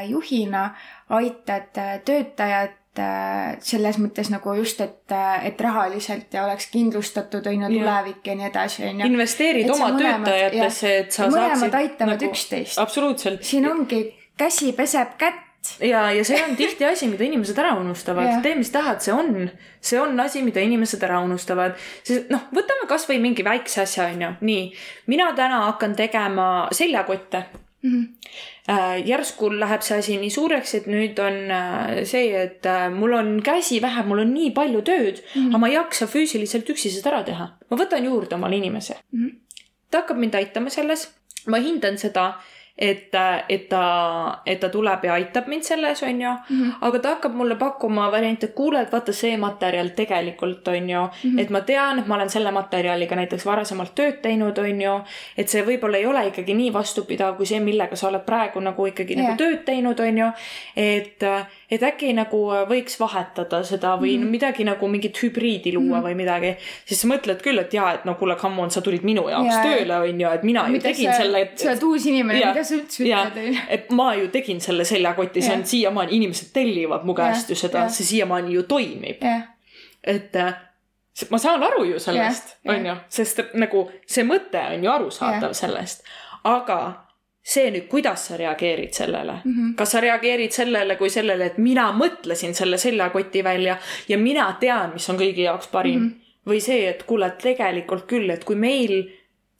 [0.08, 0.70] juhina
[1.08, 5.12] aitad äh, töötajat äh, selles mõttes nagu just, et,
[5.45, 9.11] et rahaliselt ja oleks kindlustatud, on ju, tulevik ja nii edasi, on ju.
[9.12, 12.78] investeerid Et oma mõlemad- töötajatesse, et sa mõlemad saaksid aitavad nagu, üksteist.
[12.82, 13.45] absoluutselt.
[13.47, 14.03] siin ongi
[14.38, 15.47] käsi peseb kätt.
[15.84, 18.43] ja, ja see on tihti asi, mida inimesed ära unustavad Jah..
[18.43, 21.76] tee, mis tahad, see on, see on asi, mida inimesed ära unustavad.
[22.03, 24.34] sest noh, võtame kasvõi mingi väikse asja, onju.
[24.41, 24.70] nii,
[25.12, 27.45] mina täna hakkan tegema seljakotte
[27.82, 28.02] Mhm.
[28.68, 33.14] Äh, järsku läheb see asi nii suureks, et nüüd on äh, see, et äh, mul
[33.16, 35.48] on käsi vähe, mul on nii palju tööd mm, -hmm.
[35.48, 37.46] aga ma ei jaksa füüsiliselt üksi seda ära teha.
[37.70, 39.24] ma võtan juurde omale inimese mm.
[39.24, 39.64] -hmm.
[39.90, 41.08] ta hakkab mind aitama selles,
[41.46, 42.34] ma hindan seda,
[42.80, 43.14] et,
[43.48, 46.32] et ta, et ta tuleb ja aitab mind selles, on ju.
[46.80, 51.02] aga ta hakkab mulle pakkuma variante, et kuule, et vaata see materjal tegelikult on ju
[51.02, 51.40] mm, -hmm.
[51.40, 55.00] et ma tean, et ma olen selle materjaliga näiteks varasemalt tööd teinud, on ju.
[55.36, 58.86] et see võib-olla ei ole ikkagi nii vastupidav kui see, millega sa oled praegu nagu
[58.86, 59.24] ikkagi yeah.
[59.24, 60.32] Nagu tööd teinud, on ju.
[60.76, 61.22] et,
[61.70, 66.14] et äkki nagu võiks vahetada seda või mm midagi nagu mingit hübriidi luua mm või
[66.18, 66.50] midagi.
[66.86, 69.54] siis sa mõtled küll, et jaa, et no kuule, come on, sa tulid minu jaoks
[69.54, 69.66] yeah.
[69.66, 71.44] tööle, on ju, et mina ju tegin selle.
[71.54, 75.56] sa oled uus inimene, mida sa üldse ütled, et ma ju tegin selle seljakoti, see
[75.56, 79.24] on siiamaani, inimesed tellivad mu käest Jah, ju seda, see siiamaani ju toimib.
[80.04, 80.54] et äh,
[81.30, 86.04] ma saan aru ju sellest onju, sest nagu see mõte on ju arusaadav sellest,
[86.44, 86.80] aga
[87.51, 89.53] see nüüd, kuidas sa reageerid sellele mm.
[89.53, 89.74] -hmm.
[89.78, 93.76] kas sa reageerid sellele kui sellele, et mina mõtlesin selle seljakoti välja
[94.09, 96.09] ja mina tean, mis on kõigi jaoks parim mm.
[96.09, 96.53] -hmm.
[96.53, 98.96] või see, et kuule, tegelikult küll, et kui meil,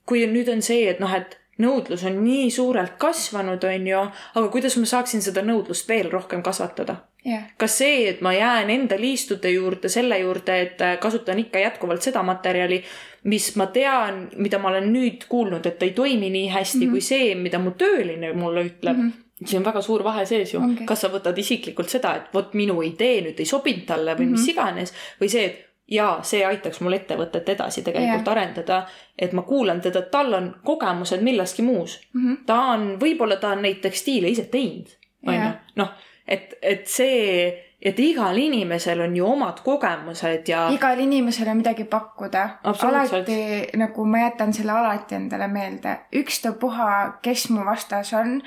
[0.07, 4.49] kui nüüd on see, et noh, et nõudlus on nii suurelt kasvanud, on ju, aga
[4.49, 8.97] kuidas ma saaksin seda nõudlust veel rohkem kasvatada jah, kas see, et ma jään enda
[9.01, 12.82] liistude juurde selle juurde, et kasutan ikka jätkuvalt seda materjali,
[13.24, 16.90] mis ma tean, mida ma olen nüüd kuulnud, et ei toimi nii hästi mm -hmm.
[16.90, 19.10] kui see, mida mu tööline mulle ütleb mm.
[19.10, 19.46] -hmm.
[19.46, 20.84] siin on väga suur vahe sees ju Ongi..
[20.86, 24.26] kas sa võtad isiklikult seda, et vot minu idee nüüd ei sobinud talle või mm
[24.26, 24.30] -hmm.
[24.30, 28.32] mis iganes või see, et jaa, see aitaks mul ettevõtet edasi tegelikult Jah.
[28.32, 28.86] arendada,
[29.18, 32.20] et ma kuulan teda, tal on kogemused milleski muus mm.
[32.20, 32.32] Mhm.
[32.32, 32.44] -hmm.
[32.46, 34.88] ta on, võib-olla ta on neid tekstiile ise teinud,
[35.26, 35.90] onju noh,
[36.28, 41.85] et, et see, et igal inimesel on ju omad kogemused ja igal inimesel on midagi
[41.85, 42.49] pakkuda.
[42.64, 43.41] Alati
[43.81, 48.41] nagu ma jätan selle alati endale meelde, ükstapuha, kes mu vastas on,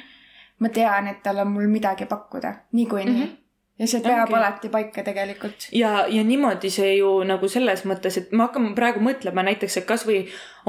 [0.60, 3.24] ma tean, et tal on mul midagi pakkuda, niikuinii mm.
[3.24, 3.43] -hmm.
[3.80, 4.38] Ja see peab okay.
[4.38, 5.68] alati paika tegelikult.
[5.74, 9.88] ja, ja niimoodi see ju nagu selles mõttes, et ma hakkan praegu mõtlema näiteks, et
[9.90, 10.20] kasvõi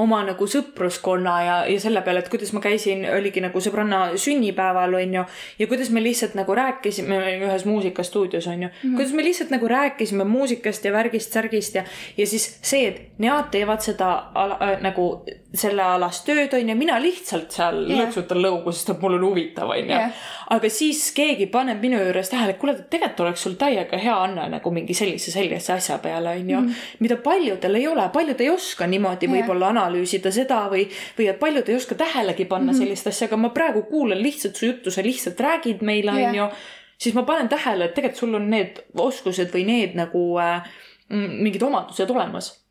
[0.01, 4.97] oma nagu sõpruskonna ja, ja selle peale, et kuidas ma käisin, oligi nagu sõbranna sünnipäeval
[4.97, 5.23] onju
[5.59, 8.97] ja kuidas me lihtsalt nagu rääkisime ühes muusikastuudios onju mm, -hmm.
[8.97, 11.85] kuidas me lihtsalt nagu rääkisime muusikast ja värgist, särgist ja,
[12.17, 15.25] ja siis see, et nemad teevad seda ala, äh, nagu
[15.59, 18.03] sellealast tööd onju, mina lihtsalt seal yeah.
[18.03, 20.23] lõksutan lõugu, sest et mul on huvitav onju Jah.
[20.55, 24.47] aga siis keegi paneb minu juures tähele, et kuule, tegelikult oleks sul täiega hea Anne
[24.55, 26.95] nagu mingi sellise sellise asja peale onju mm, -hmm.
[27.05, 29.35] mida paljudel ei ole, paljud ei oska niimoodi Jah.
[29.35, 30.87] võib-olla analüüsida seda või,
[31.19, 32.83] või et paljud ei oska tähelegi panna mm -hmm.
[32.83, 36.29] sellist asja, aga ma praegu kuulan lihtsalt su juttu, sa lihtsalt räägid meile Jah.
[36.29, 36.49] onju,
[36.97, 40.69] siis ma panen tähele, et tegelikult sul on need oskused või need nagu äh,
[41.09, 42.64] mingid omadused olemas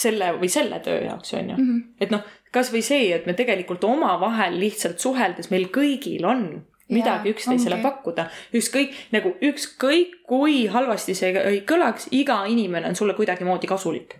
[0.00, 1.68] selle või selle töö jaoks onju mm.
[1.68, 1.82] -hmm.
[2.00, 6.44] et noh, kasvõi see, et me tegelikult omavahel lihtsalt suheldes, meil kõigil on
[6.90, 7.86] midagi üksteisele ongi.
[7.86, 8.26] pakkuda,
[8.58, 14.16] ükskõik nagu ükskõik kui halvasti see ei kõlaks, iga inimene on sulle kuidagimoodi kasulik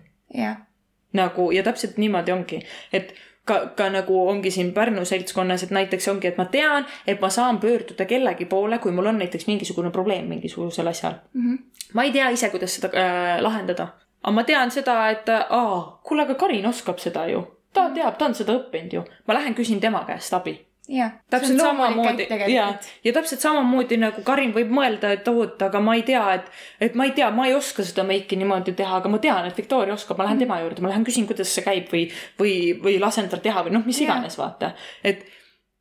[1.12, 2.60] nagu ja täpselt niimoodi ongi,
[2.92, 3.14] et
[3.44, 7.30] ka, ka nagu ongi siin Pärnu seltskonnas, et näiteks ongi, et ma tean, et ma
[7.34, 11.46] saan pöörduda kellegi poole, kui mul on näiteks mingisugune probleem mingisugusel asjal mm.
[11.46, 11.58] -hmm.
[11.94, 13.88] ma ei tea ise, kuidas seda äh, lahendada,
[14.22, 17.44] aga ma tean seda, et aa, kuule, aga Karin oskab seda ju,
[17.74, 20.58] ta teab, ta on seda õppinud ju, ma lähen küsin tema käest abi.
[20.90, 21.10] Jah.
[21.30, 22.64] täpselt samamoodi ja
[23.04, 26.48] ja täpselt samamoodi nagu Karin võib mõelda, et oot, aga ma ei tea, et,
[26.82, 29.58] et ma ei tea, ma ei oska seda meiki niimoodi teha, aga ma tean, et
[29.58, 32.08] Victoria oskab, ma lähen tema juurde, ma lähen küsin, kuidas see käib või,
[32.40, 34.72] või, või lasen tal teha või noh, mis iganes, vaata.
[35.06, 35.22] et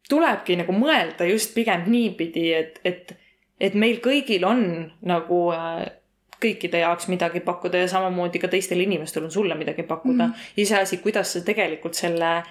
[0.09, 3.15] tulebki nagu mõelda just pigem niipidi, et, et,
[3.57, 4.61] et meil kõigil on
[5.09, 5.87] nagu äh,
[6.41, 10.31] kõikide jaoks midagi pakkuda ja samamoodi ka teistel inimestel on sulle midagi pakkuda mm.
[10.31, 10.53] -hmm.
[10.57, 12.43] iseasi, kuidas sa tegelikult selle,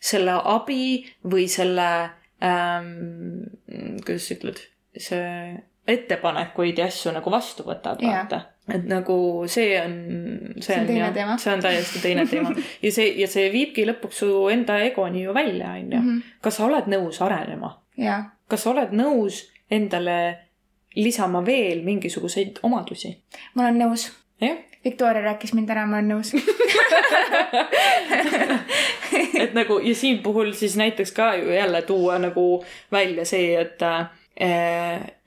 [0.00, 1.88] selle abi või selle
[2.42, 3.44] ähm,,
[4.06, 4.64] kuidas sa ütled,
[4.98, 5.28] see
[5.86, 8.40] ettepanekuid ja asju nagu vastu võtad, vaata.
[8.70, 9.16] et nagu
[9.50, 9.94] see on,
[10.62, 12.52] see on on jah see on täiesti teine teema
[12.84, 15.98] ja see, ja see viibki lõpuks su enda egoni ju välja, onju.
[15.98, 16.20] Mhm.
[16.40, 17.74] kas sa oled nõus arenema?
[18.48, 20.18] kas sa oled nõus endale
[20.94, 23.16] lisama veel mingisuguseid omadusi?
[23.54, 24.10] ma olen nõus.
[24.40, 26.32] jah, Victoria rääkis mind ära, ma olen nõus.
[29.42, 33.78] et nagu ja siin puhul siis näiteks ka ju jälle tuua nagu välja see, et,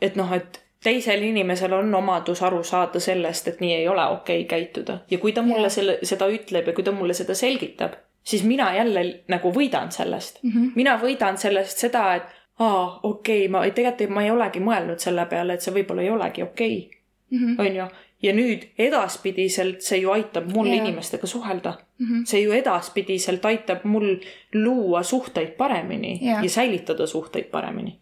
[0.01, 4.41] et noh, et teisel inimesel on omadus aru saada sellest, et nii ei ole okei
[4.43, 5.77] okay käituda ja kui ta mulle Jah.
[5.79, 10.43] selle, seda ütleb ja kui ta mulle seda selgitab, siis mina jälle nagu võidan sellest
[10.43, 10.51] mm.
[10.51, 10.71] -hmm.
[10.75, 12.23] mina võidan sellest seda, et
[12.59, 16.11] aa, okei okay,, ma tegelikult ma ei olegi mõelnud selle peale, et see võib-olla ei
[16.13, 17.87] olegi okei okay,, onju.
[18.23, 20.79] ja nüüd edaspidiselt see ju aitab mul Jaa.
[20.83, 22.05] inimestega suhelda mm.
[22.05, 22.23] -hmm.
[22.25, 24.15] see ju edaspidiselt aitab mul
[24.53, 26.41] luua suhteid paremini Jaa.
[26.41, 27.99] ja säilitada suhteid paremini.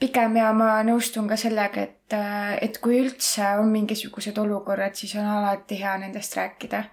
[0.00, 2.16] pigem ja ma nõustun ka sellega, et,
[2.60, 6.84] et kui üldse on mingisugused olukorrad, siis on alati hea nendest rääkida.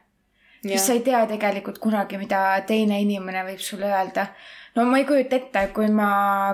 [0.68, 4.28] sest sa ei tea tegelikult kunagi, mida teine inimene võib sulle öelda.
[4.76, 6.10] No ma ei kujuta ette, kui ma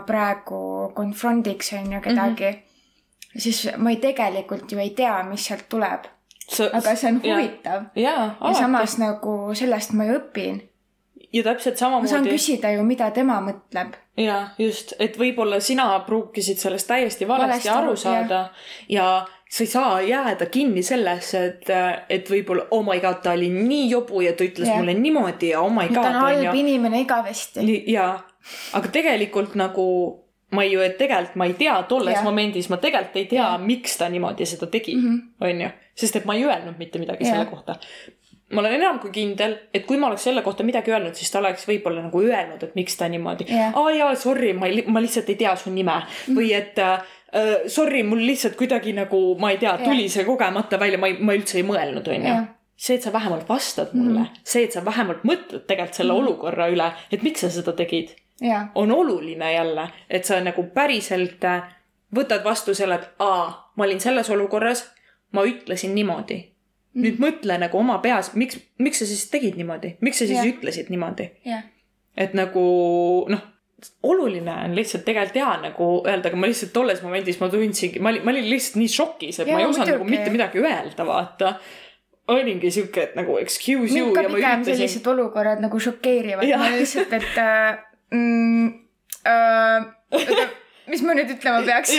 [0.06, 3.40] praegu konfrondiks on ju kedagi mm, -hmm.
[3.40, 6.08] siis ma ei, tegelikult ju ei tea, mis sealt tuleb,
[6.74, 7.84] aga see on huvitav.
[7.96, 10.62] ja samas nagu sellest ma ju õpin.
[11.34, 12.30] ja täpselt ma saan samamoodi.
[12.30, 13.96] küsida ju, mida tema mõtleb.
[14.18, 18.50] jaa, just, et võib-olla sina pruukisid sellest täiesti valesti, Valesti aru saada
[18.90, 21.70] ja sa ei saa jääda kinni sellesse, et,
[22.10, 24.82] et võib-olla oh my god, ta oli nii jobu ja ta ütles Jah.
[24.82, 27.64] mulle niimoodi ja oh my ta god on halb inimene igavesti.
[27.94, 28.18] Jaa,
[28.76, 29.86] aga tegelikult nagu
[30.56, 32.28] ma ju, et tegelikult ma ei tea, tolles Jah.
[32.28, 34.98] momendis ma tegelikult ei tea, miks ta niimoodi seda tegi,
[35.42, 35.72] onju.
[35.96, 37.38] sest et ma ei öelnud mitte midagi Jah.
[37.38, 37.80] selle kohta.
[38.54, 41.40] Ma olen enam kui kindel, et kui ma oleks selle kohta midagi öelnud, siis ta
[41.42, 43.48] oleks võib-olla nagu öelnud, et miks ta niimoodi.
[43.50, 43.74] Jah.
[43.76, 45.98] aa jaa, sorry, ma ei, ma lihtsalt ei tea su nime.
[46.36, 50.80] Või et äh, äh, sorry, mul lihtsalt kuidagi nagu, ma ei tea, tuli see kogemata
[50.82, 52.36] välja, ma ei, ma üldse ei mõelnud, onju.
[52.76, 56.26] See, et sa vähemalt vastad mulle mm, see, et sa vähemalt mõtled tegelikult selle mm
[56.26, 58.10] olukorra üle, et miks sa seda tegid,
[58.44, 61.70] jaa, on oluline jälle, et sa nagu päriselt äh,
[62.16, 64.84] võtad vastu selle, et aa, ma olin selles olukorras,
[65.32, 66.42] ma ütlesin niimoodi.
[66.42, 66.55] mm.
[66.96, 70.52] Nüüd mõtle nagu oma peas, miks, miks sa siis tegid niimoodi, miks sa siis yeah.
[70.54, 71.66] ütlesid niimoodi, jah,
[72.20, 72.66] et nagu
[73.32, 73.44] noh,
[74.08, 78.14] oluline on lihtsalt tegelikult hea nagu öelda, aga ma lihtsalt tolles momendis ma tundsingi, ma
[78.14, 81.08] olin, ma olin lihtsalt nii šokis, et Jaa, ma ei osanud nagu mitte midagi öelda,
[81.08, 81.56] vaata.
[82.32, 86.72] olingi siuke, et nagu excuse you mind ka pigem üritasin sellised olukorrad nagu šokeerivad, ma
[86.74, 87.78] lihtsalt, et äh,
[88.16, 88.72] mm,
[89.28, 90.56] äh,
[90.92, 91.94] mis ma nüüd ütlema peaks?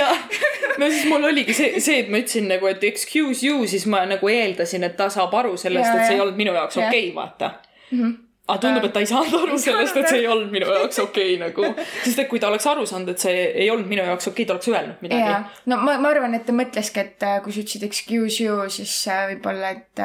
[0.80, 4.04] no siis mul oligi see, see, et ma ütlesin nagu, et excuse you, siis ma
[4.08, 7.10] nagu eeldasin, et ta saab aru sellest, et see ei olnud minu jaoks okei okay,,
[7.16, 7.52] vaata.
[7.90, 8.14] Mhm.
[8.46, 11.34] aga tundub, et ta ei saanud aru sellest, et see ei olnud minu jaoks okei
[11.34, 11.86] okay, nagu.
[12.04, 14.48] sest et kui ta oleks aru saanud, et see ei olnud minu jaoks okei okay,,
[14.48, 17.64] ta oleks öelnud midagi no ma, ma arvan, et ta mõtleski, et äh, kui sa
[17.64, 20.04] ütlesid excuse you, siis äh, võib-olla, et,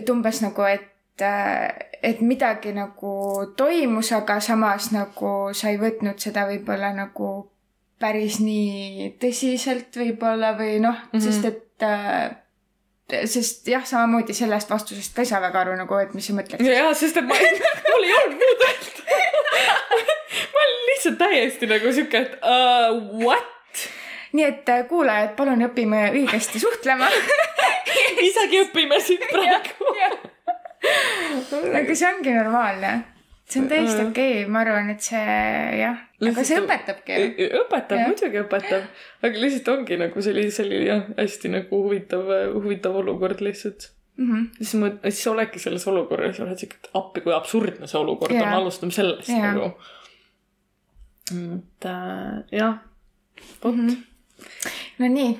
[0.00, 1.22] et umbes nagu, et,
[2.02, 3.14] et midagi nagu
[3.56, 7.30] toimus, aga samas nagu sa ei võtnud seda võib-olla nagu
[8.00, 11.12] päris nii tõsiselt võib-olla või noh mm.
[11.12, 11.24] -hmm.
[11.26, 12.30] sest et äh,
[13.26, 16.62] sest jah, samamoodi sellest vastusest ka ei saa väga aru nagu, et mis sa mõtled.
[16.64, 17.36] jaa, sest et ma,
[17.90, 19.20] mul ei olnud muud öelda.
[20.52, 23.86] ma olin lihtsalt täiesti nagu siuke, et uh, what?
[24.32, 27.08] nii et äh, kuulajad, palun õpime õigesti suhtlema.
[28.28, 29.94] isegi õpime siit praegu.
[31.80, 32.92] aga see ongi normaalne.
[33.50, 35.36] See on täiesti okei okay., ma arvan, et see
[35.80, 37.46] jah, aga see õpetabki ju.
[37.62, 38.10] õpetab, Jah.
[38.10, 38.90] muidugi õpetab,
[39.26, 43.90] aga lihtsalt ongi nagu selline, selline jah, hästi nagu huvitav, huvitav olukord lihtsalt.
[44.20, 44.50] Mhm.
[44.58, 48.34] siis ma, siis oledki selles olukorras ja oled siuke, et appi, kui absurdne see olukord
[48.36, 48.44] Jaa.
[48.44, 49.54] on, alustame sellest Jaa.
[49.54, 49.70] nagu.
[51.30, 52.78] et äh, jah,
[53.62, 53.88] vot mm.
[53.88, 53.96] -hmm.
[54.98, 55.32] no nii.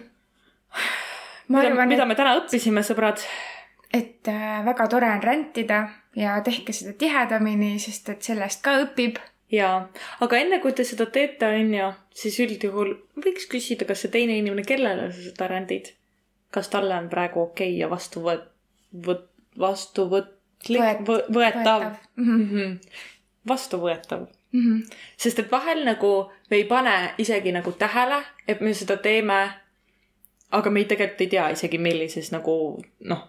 [1.49, 3.21] ma mida, arvan, mida et, me täna õppisime, sõbrad?
[3.93, 5.83] et äh, väga tore on rändida
[6.17, 9.19] ja tehke seda tihedamini, sest et sellest ka õpib.
[9.51, 9.89] jaa,
[10.23, 12.93] aga enne kui te seda teete, onju, siis üldjuhul
[13.25, 15.93] võiks küsida, kas see teine inimene, kellele sa seda rändid,
[16.55, 18.51] kas talle on praegu okei okay ja vastuvõt-,
[19.07, 19.27] võt-,
[19.59, 20.37] vastuvõtlik
[20.71, 21.87] Võet-, võetav,
[22.17, 22.45] mm.
[22.51, 22.77] -hmm.
[23.49, 24.29] vastuvõetav.
[24.53, 24.95] Mm -hmm.
[25.17, 29.51] sest et vahel nagu me ei pane isegi nagu tähele, et me seda teeme.
[30.51, 33.29] aga me ei tegelikult ei tea isegi, millises nagu noh,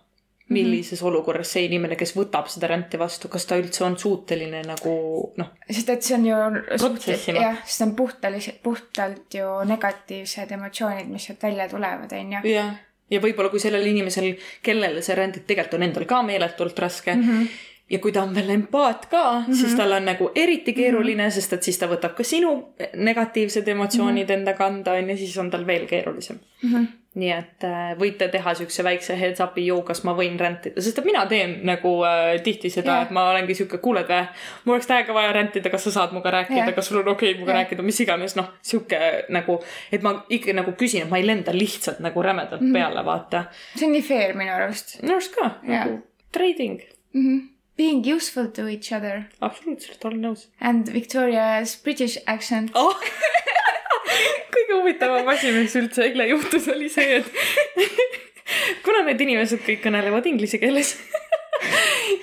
[0.52, 4.94] millises olukorras see inimene, kes võtab seda ränti vastu, kas ta üldse on suuteline nagu
[5.38, 6.38] noh, sest et see on ju
[6.78, 7.48] Protsessima.
[7.48, 12.46] jah, see on puhtalt, puhtalt ju negatiivsed emotsioonid, mis sealt välja tulevad, onju.
[12.52, 12.78] jah,
[13.12, 14.32] ja võib-olla kui sellel inimesel,
[14.64, 17.28] kellele see rändib, tegelikult on endal ka meeletult raske mm.
[17.28, 17.60] -hmm.
[17.96, 19.60] ja kui ta on veel empaat ka mm, -hmm.
[19.62, 21.34] siis tal on nagu eriti keeruline mm, -hmm.
[21.34, 24.40] sest et siis ta võtab ka sinu negatiivsed emotsioonid mm -hmm.
[24.40, 26.88] enda kanda onju, siis on tal veel keerulisem Mm -hmm.
[27.20, 31.02] Nii et äh, võite teha siukse väikse heads up'i ju, kas ma võin rändida, sest
[31.02, 34.22] et mina teen nagu äh, tihti seda yeah., et ma olengi siuke, kuuled vä,
[34.64, 37.34] mul oleks täiega vaja rändida, kas sa saad minuga rääkida yeah., kas sul on okei
[37.34, 37.66] okay minuga yeah.
[37.66, 39.02] rääkida, mis iganes, noh, sihuke
[39.36, 39.60] nagu,
[39.92, 42.80] et ma ikka nagu küsin, et ma ei lenda lihtsalt nagu rämedalt mm -hmm.
[42.80, 43.44] peale, vaata.
[43.76, 45.86] see on nii fair minu arust minu arust ka Jah.
[45.86, 46.00] nagu
[46.32, 46.80] trading,
[47.14, 47.26] mm.
[47.26, 47.48] -hmm.
[47.78, 52.72] Being useful to each other absoluutselt, olen nõus and Victoria's British accent.
[52.74, 52.96] oh!
[54.54, 60.28] kõige huvitavam asi, mis üldse eile juhtus, oli see, et kuna need inimesed kõik kõnelevad
[60.30, 60.96] inglise keeles,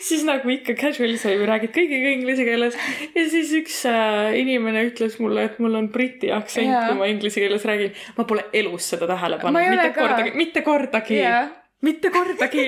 [0.09, 2.77] siis nagu ikka casual'i sa ju räägid kõigiga inglise keeles
[3.15, 7.43] ja siis üks äh, inimene ütles mulle, et mul on briti aktsent kui ma inglise
[7.43, 7.95] keeles räägin.
[8.19, 10.03] ma pole elus seda tähele pannud, mitte ka.
[10.03, 11.43] kordagi, mitte kordagi Jaa.
[11.87, 12.67] mitte kordagi.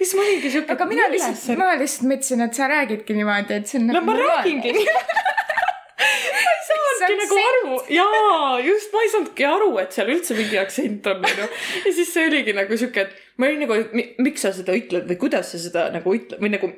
[0.00, 0.76] siis ma olingi siuke.
[0.76, 4.12] aga mina lihtsalt, ma lihtsalt mõtlesin, et sa räägidki niimoodi, et see on no nagu
[4.12, 4.74] ma räägingi.
[5.98, 10.60] ma ei saanudki nagu aru, jaa, just, ma ei saanudki aru, et seal üldse mingi
[10.60, 11.48] aktsent on, onju.
[11.86, 13.76] ja siis see oligi nagu siuke, et ma olin nagu,
[14.24, 16.72] miks sa seda ütled või kuidas sa seda nagu ütled või nagu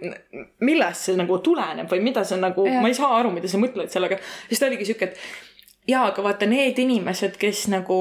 [0.67, 3.93] millest see nagu tuleneb või mida sa nagu, ma ei saa aru, mida sa mõtled
[3.93, 4.21] sellega.
[4.49, 8.01] siis ta oligi siuke, et jaa, aga vaata need inimesed, kes nagu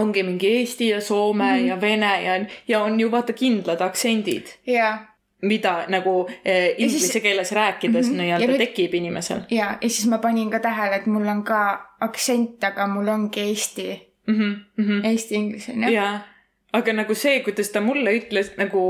[0.00, 1.68] ongi mingi Eesti ja Soome mm -hmm.
[1.68, 5.09] ja Vene ja, ja on ju vaata kindlad aktsendid jaa,
[5.42, 8.12] mida nagu eh, inglise siis- keeles rääkides mm.
[8.12, 8.22] -hmm.
[8.22, 11.42] Ja nii-öelda nüüd- tekib inimesel ja, ja siis ma panin ka tähele, et mul on
[11.42, 14.34] ka aktsent, aga mul ongi Eesti, mm.
[14.34, 15.06] -hmm, mm -hmm.
[15.06, 15.90] eesti-inglise onju.
[15.92, 16.20] jaa,
[16.72, 18.84] aga nagu see, kuidas ta mulle ütles nagu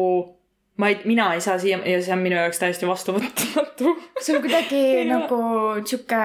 [0.77, 3.95] ma ei, mina ei saa siia ja see on minu jaoks täiesti vastuvõtmatu.
[4.25, 4.83] see on kuidagi
[5.15, 5.41] nagu
[5.85, 6.21] sihuke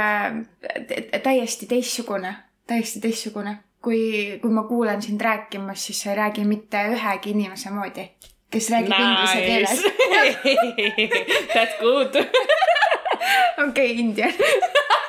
[0.88, 2.36] tä- täiesti teistsugune,
[2.67, 3.57] täiesti teistsugune.
[3.86, 8.07] kui, kui ma kuulen sind rääkimas, siis sa ei räägi mitte ühegi inimese moodi.
[8.50, 9.84] Kes räägib inglise keeles.
[11.54, 12.28] That's good.
[13.70, 14.32] okei, India.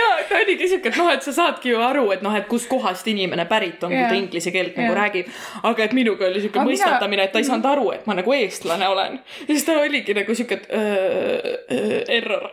[0.00, 3.06] ja ta oligi siuke, et noh, et sa saadki ju aru, et noh, et kuskohast
[3.12, 4.98] inimene pärit on, kui ta inglise keelt nagu Jaa.
[5.00, 5.30] räägib.
[5.70, 8.88] aga et minuga oli siuke mõistatamine, et ta ei saanud aru, et ma nagu eestlane
[8.88, 9.18] olen.
[9.40, 12.50] ja siis ta oligi nagu siuke, et öö, öö, error.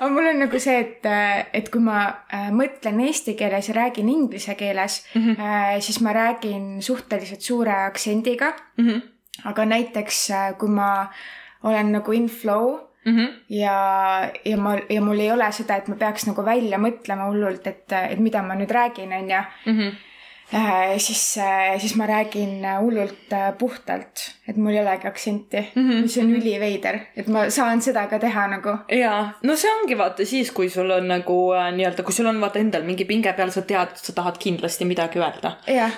[0.00, 1.10] aga mul on nagu see, et,
[1.54, 5.22] et kui ma äh, mõtlen eesti keeles ja räägin inglise keeles mm.
[5.22, 5.40] -hmm.
[5.40, 8.52] äh, siis ma räägin suhteliselt suure aktsendiga.
[8.76, 9.00] Mhm.
[9.44, 11.08] aga näiteks äh, kui ma
[11.62, 13.26] olen nagu in flow Mhm.
[13.48, 17.66] ja, ja ma, ja mul ei ole seda, et ma peaks nagu välja mõtlema hullult,
[17.66, 19.42] et, et mida ma nüüd räägin, onju.
[19.66, 19.96] Mhm.
[20.98, 21.38] siis,
[21.78, 25.90] siis ma räägin hullult äh, puhtalt, et mul ei olegi aktsenti mm, Mhm.
[25.90, 26.02] -hmm.
[26.02, 28.76] mis on üliveider, et ma saan seda ka teha nagu.
[28.88, 32.40] jaa, no see ongi vaata siis, kui sul on nagu äh, nii-öelda, kui sul on
[32.40, 35.56] vaata endal mingi pinge peal, sa tead, sa tahad kindlasti midagi öelda.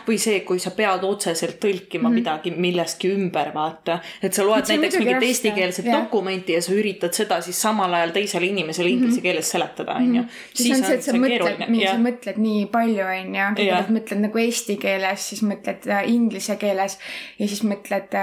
[0.09, 2.15] või see, kui sa pead otseselt tõlkima mm -hmm.
[2.15, 3.99] midagi millestki ümber, vaata.
[4.23, 8.47] et sa loed näiteks mingit eestikeelset dokumenti ja sa üritad seda siis samal ajal teisele
[8.47, 10.25] inimesele inglise keeles seletada, onju.
[10.55, 13.45] siis on see, et sa mõtled, sa mõtled nii palju, onju.
[13.55, 16.99] Kõigepealt mõtled nagu eesti keeles, siis mõtled äh, inglise keeles
[17.39, 18.15] ja siis mõtled,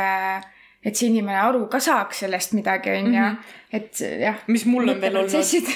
[0.81, 3.27] et see inimene aru ka saaks sellest midagi, onju.
[3.73, 4.41] et jah.
[4.47, 5.75] mis mul on veel olnud,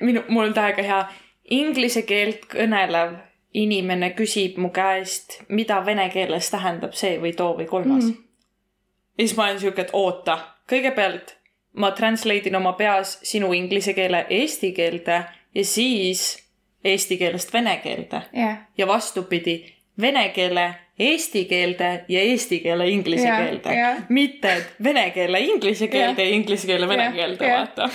[0.00, 1.02] minu, mul on täiega hea,
[1.58, 3.18] inglise keelt kõnelev
[3.54, 8.10] inimene küsib mu käest, mida vene keeles tähendab see või too või kolmas mm.
[8.10, 8.24] Mhm.
[9.18, 10.38] ja siis ma olen siuke, et oota,
[10.70, 11.36] kõigepealt
[11.80, 15.22] ma translate in oma peas sinu inglise keele eesti keelde
[15.54, 16.38] ja siis
[16.84, 19.60] eesti keelest vene keelde jah, ja vastupidi,
[20.00, 20.70] vene keele
[21.02, 23.92] eesti keelde ja eesti keele inglise Jaa, keelde jaa..
[24.08, 27.62] mitte, et vene keele inglise keelde ja inglise keele vene Jah, keelde, jah.
[27.62, 27.88] vaata.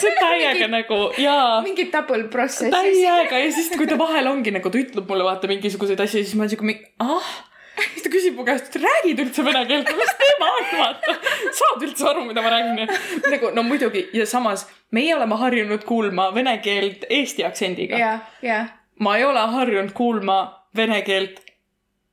[0.00, 2.70] see on täiega nagu jaa mingi double process.
[2.70, 6.36] täiega ja siis, kui ta vahel ongi nagu, ta ütleb mulle vaata mingisuguseid asju, siis
[6.38, 7.32] ma olen siuke, ah.
[7.78, 11.16] Siis ta küsib mu käest, et räägid üldse vene keelt, mis teema on, vaata.
[11.60, 12.92] saad üldse aru, mida ma räägin?
[13.30, 17.98] nagu no muidugi ja samas meie oleme harjunud kuulma vene keelt eesti aktsendiga.
[17.98, 18.68] jah, jah,
[19.00, 20.38] ma ei ole harjunud kuulma
[20.76, 21.40] vene keelt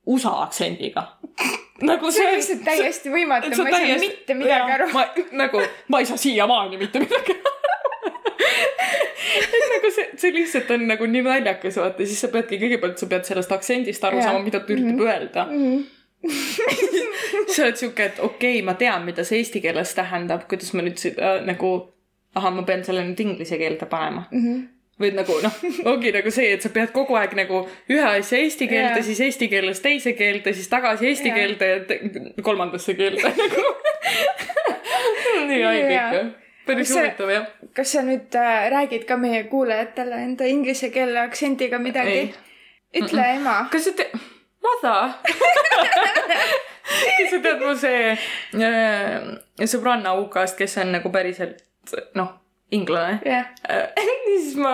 [0.06, 1.06] USA aktsendiga.
[1.82, 4.78] nagu see on see lihtsalt täiesti võimatu, ma on ei saa täiesti- mitte midagi jaa,
[4.80, 4.92] aru.
[4.92, 5.06] ma
[5.44, 7.58] nagu, ma ei saa siiamaani mitte midagi aru.
[9.38, 13.08] et nagu see, see lihtsalt on nagu nii naljakas, vaata, siis sa peadki kõigepealt, sa
[13.10, 15.46] pead sellest aktsendist aru saama, mida ta üritab öelda.
[17.52, 20.84] sa oled siuke, et okei okay,, ma tean, mida see eesti keeles tähendab, kuidas ma
[20.86, 21.72] nüüd seda nagu,
[22.38, 24.28] ahah, ma pean selle nüüd inglise keelde panema
[25.02, 25.56] või et nagu noh,
[25.90, 29.06] ongi nagu see, et sa pead kogu aeg nagu ühe asja eesti keelde Jaa.
[29.06, 31.38] siis eesti keelest teise keelde, siis tagasi eesti Jaa.
[31.40, 33.64] keelde ja kolmandasse keelde nagu.
[35.50, 36.06] nii haige Jaa.
[36.12, 36.41] ikka.
[36.66, 37.46] Päris huvitav jah.
[37.76, 42.34] kas sa nüüd äh, räägid ka meie kuulajatele enda inglise keele aktsendiga midagi
[43.02, 43.56] ütle ema.
[43.72, 44.14] kas sa tead,
[44.62, 44.94] Mada
[47.18, 51.64] kas sa tead mu see äh, sõbranna UK-st, kes on nagu päriselt
[52.18, 52.41] noh,
[52.72, 53.88] inglane jah, Äh,
[54.42, 54.72] siis ma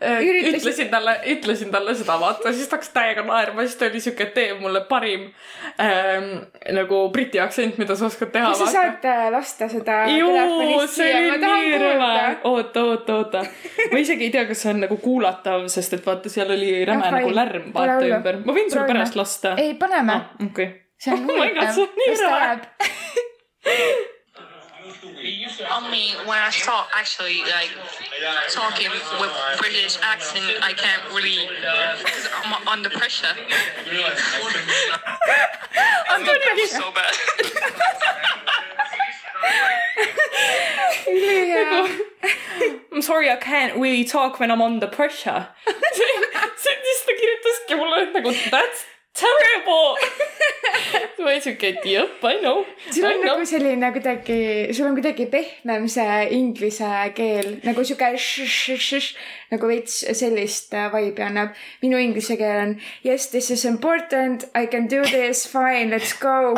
[0.00, 3.88] äh, Üritasid- ütlesin talle, ütlesin talle seda, vaata, siis ta hakkas täiega naerma, siis ta
[3.88, 5.24] oli siuke, et tee mulle parim
[5.82, 6.28] ähm,
[6.76, 8.52] nagu briti aktsent, mida sa oskad teha.
[8.52, 12.10] kas sa saad äh, lasta seda telefonist siia, ma tahan kuulda..
[12.52, 13.42] oota, oota, oota.
[13.92, 17.08] ma isegi ei tea, kas see on nagu kuulatav, sest et vaata, seal oli räme
[17.08, 18.38] Ah, nagu lärm vaata ümber.
[18.46, 19.56] ma võin sulle pärast lasta.
[19.58, 20.20] ei, paneme.
[20.50, 20.70] okei.
[20.98, 22.54] see on Oh huvitav see on nii rõve.
[25.20, 27.70] I mean, when I start actually like
[28.50, 31.48] talking with British accent, I can't really
[31.98, 33.26] because I'm under pressure.
[36.10, 36.66] I'm under pressure.
[36.66, 37.14] So bad.
[41.08, 41.88] ülihea.
[42.22, 45.46] I m sorry, I can't really talk when I'm under pressure.
[46.64, 49.96] siis ta kirjutaski mulle, et nagu that's terrible.
[51.18, 52.64] ma olin siuke, et jep, I know.
[52.90, 54.38] sul on nagu selline kuidagi,
[54.76, 59.12] sul on kuidagi pehmem see inglise keel nagu sihuke š-š-š-š
[59.52, 61.54] nagu veits sellist vibe'i annab.
[61.82, 62.76] minu inglise keel on
[63.06, 66.56] yes this is important, I can do this, fine, let's go.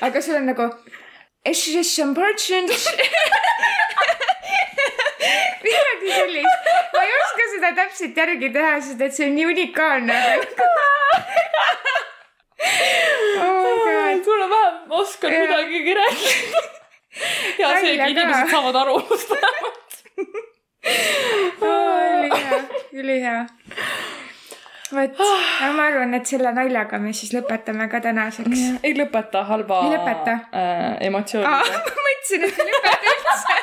[0.00, 0.70] aga sul on nagu
[1.44, 2.70] this is important.
[5.64, 10.18] midagi sellist, ma ei oska seda täpselt järgi teha, sest et see on nii unikaalne.
[12.60, 15.40] oh kuule, vähem oskan Jaa.
[15.40, 16.58] midagigi rääkida.
[17.58, 18.04] ja seegi ka.
[18.06, 20.04] inimesed saavad aru minust vähemalt.
[21.62, 22.60] ülihea,
[22.92, 23.46] ülihea.
[24.94, 25.18] vot,
[25.76, 28.58] ma arvan, et selle naljaga me siis lõpetame ka tänaseks.
[28.82, 30.30] ei lõpeta halba Ei lõpeta.
[30.54, 31.50] äh, emotsiooniga.
[31.50, 31.58] ma
[32.08, 33.54] mõtlesin, et ei lõpeta üldse.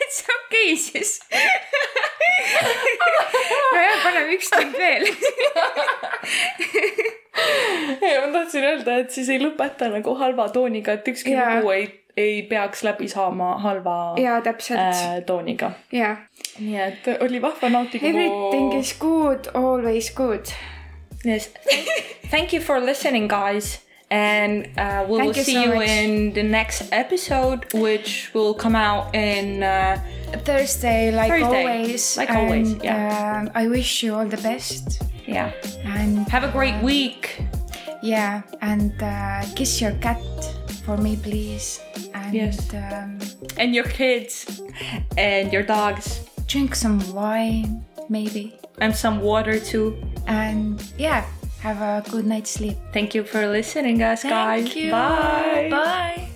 [0.00, 1.10] et see on okei siis.
[3.72, 5.04] nojah, paneme üks tund veel.
[8.02, 11.58] ei, ma tahtsin öelda, et siis ei lõpeta nagu halva tooniga, et ükski Jaa.
[11.58, 13.96] lugu ei, ei peaks läbi saama halva
[14.44, 15.72] täpselt äh, tooniga.
[15.92, 16.16] jaa.
[16.58, 20.52] nii et oli vahva nautige Everything is good, always good.
[21.24, 21.50] Yes.
[22.30, 23.78] Thank you for listening, guys.
[24.12, 25.88] And uh, we Thank will you see so you much.
[25.88, 29.62] in the next episode, which will come out in.
[29.62, 29.96] Uh,
[30.44, 32.16] Thursday like Thursday, always.
[32.16, 33.44] like always, yeah.
[33.52, 35.52] uh, I wish you all the best yeah.
[35.84, 37.36] and Have a great week.
[38.02, 40.18] yeah and uh, kiss your cat
[40.84, 41.80] for me please
[42.14, 42.72] and Yes.
[42.74, 43.18] um,
[43.60, 44.62] And your kids.
[45.18, 46.24] And your dogs.
[46.48, 50.00] drink some wine maybe And some water too.
[50.26, 51.24] and yeah
[51.62, 54.64] have a good night's sleep Thank you for listening, us guys.
[54.64, 54.90] Thank you.
[54.90, 55.68] Bye.
[55.70, 56.28] bye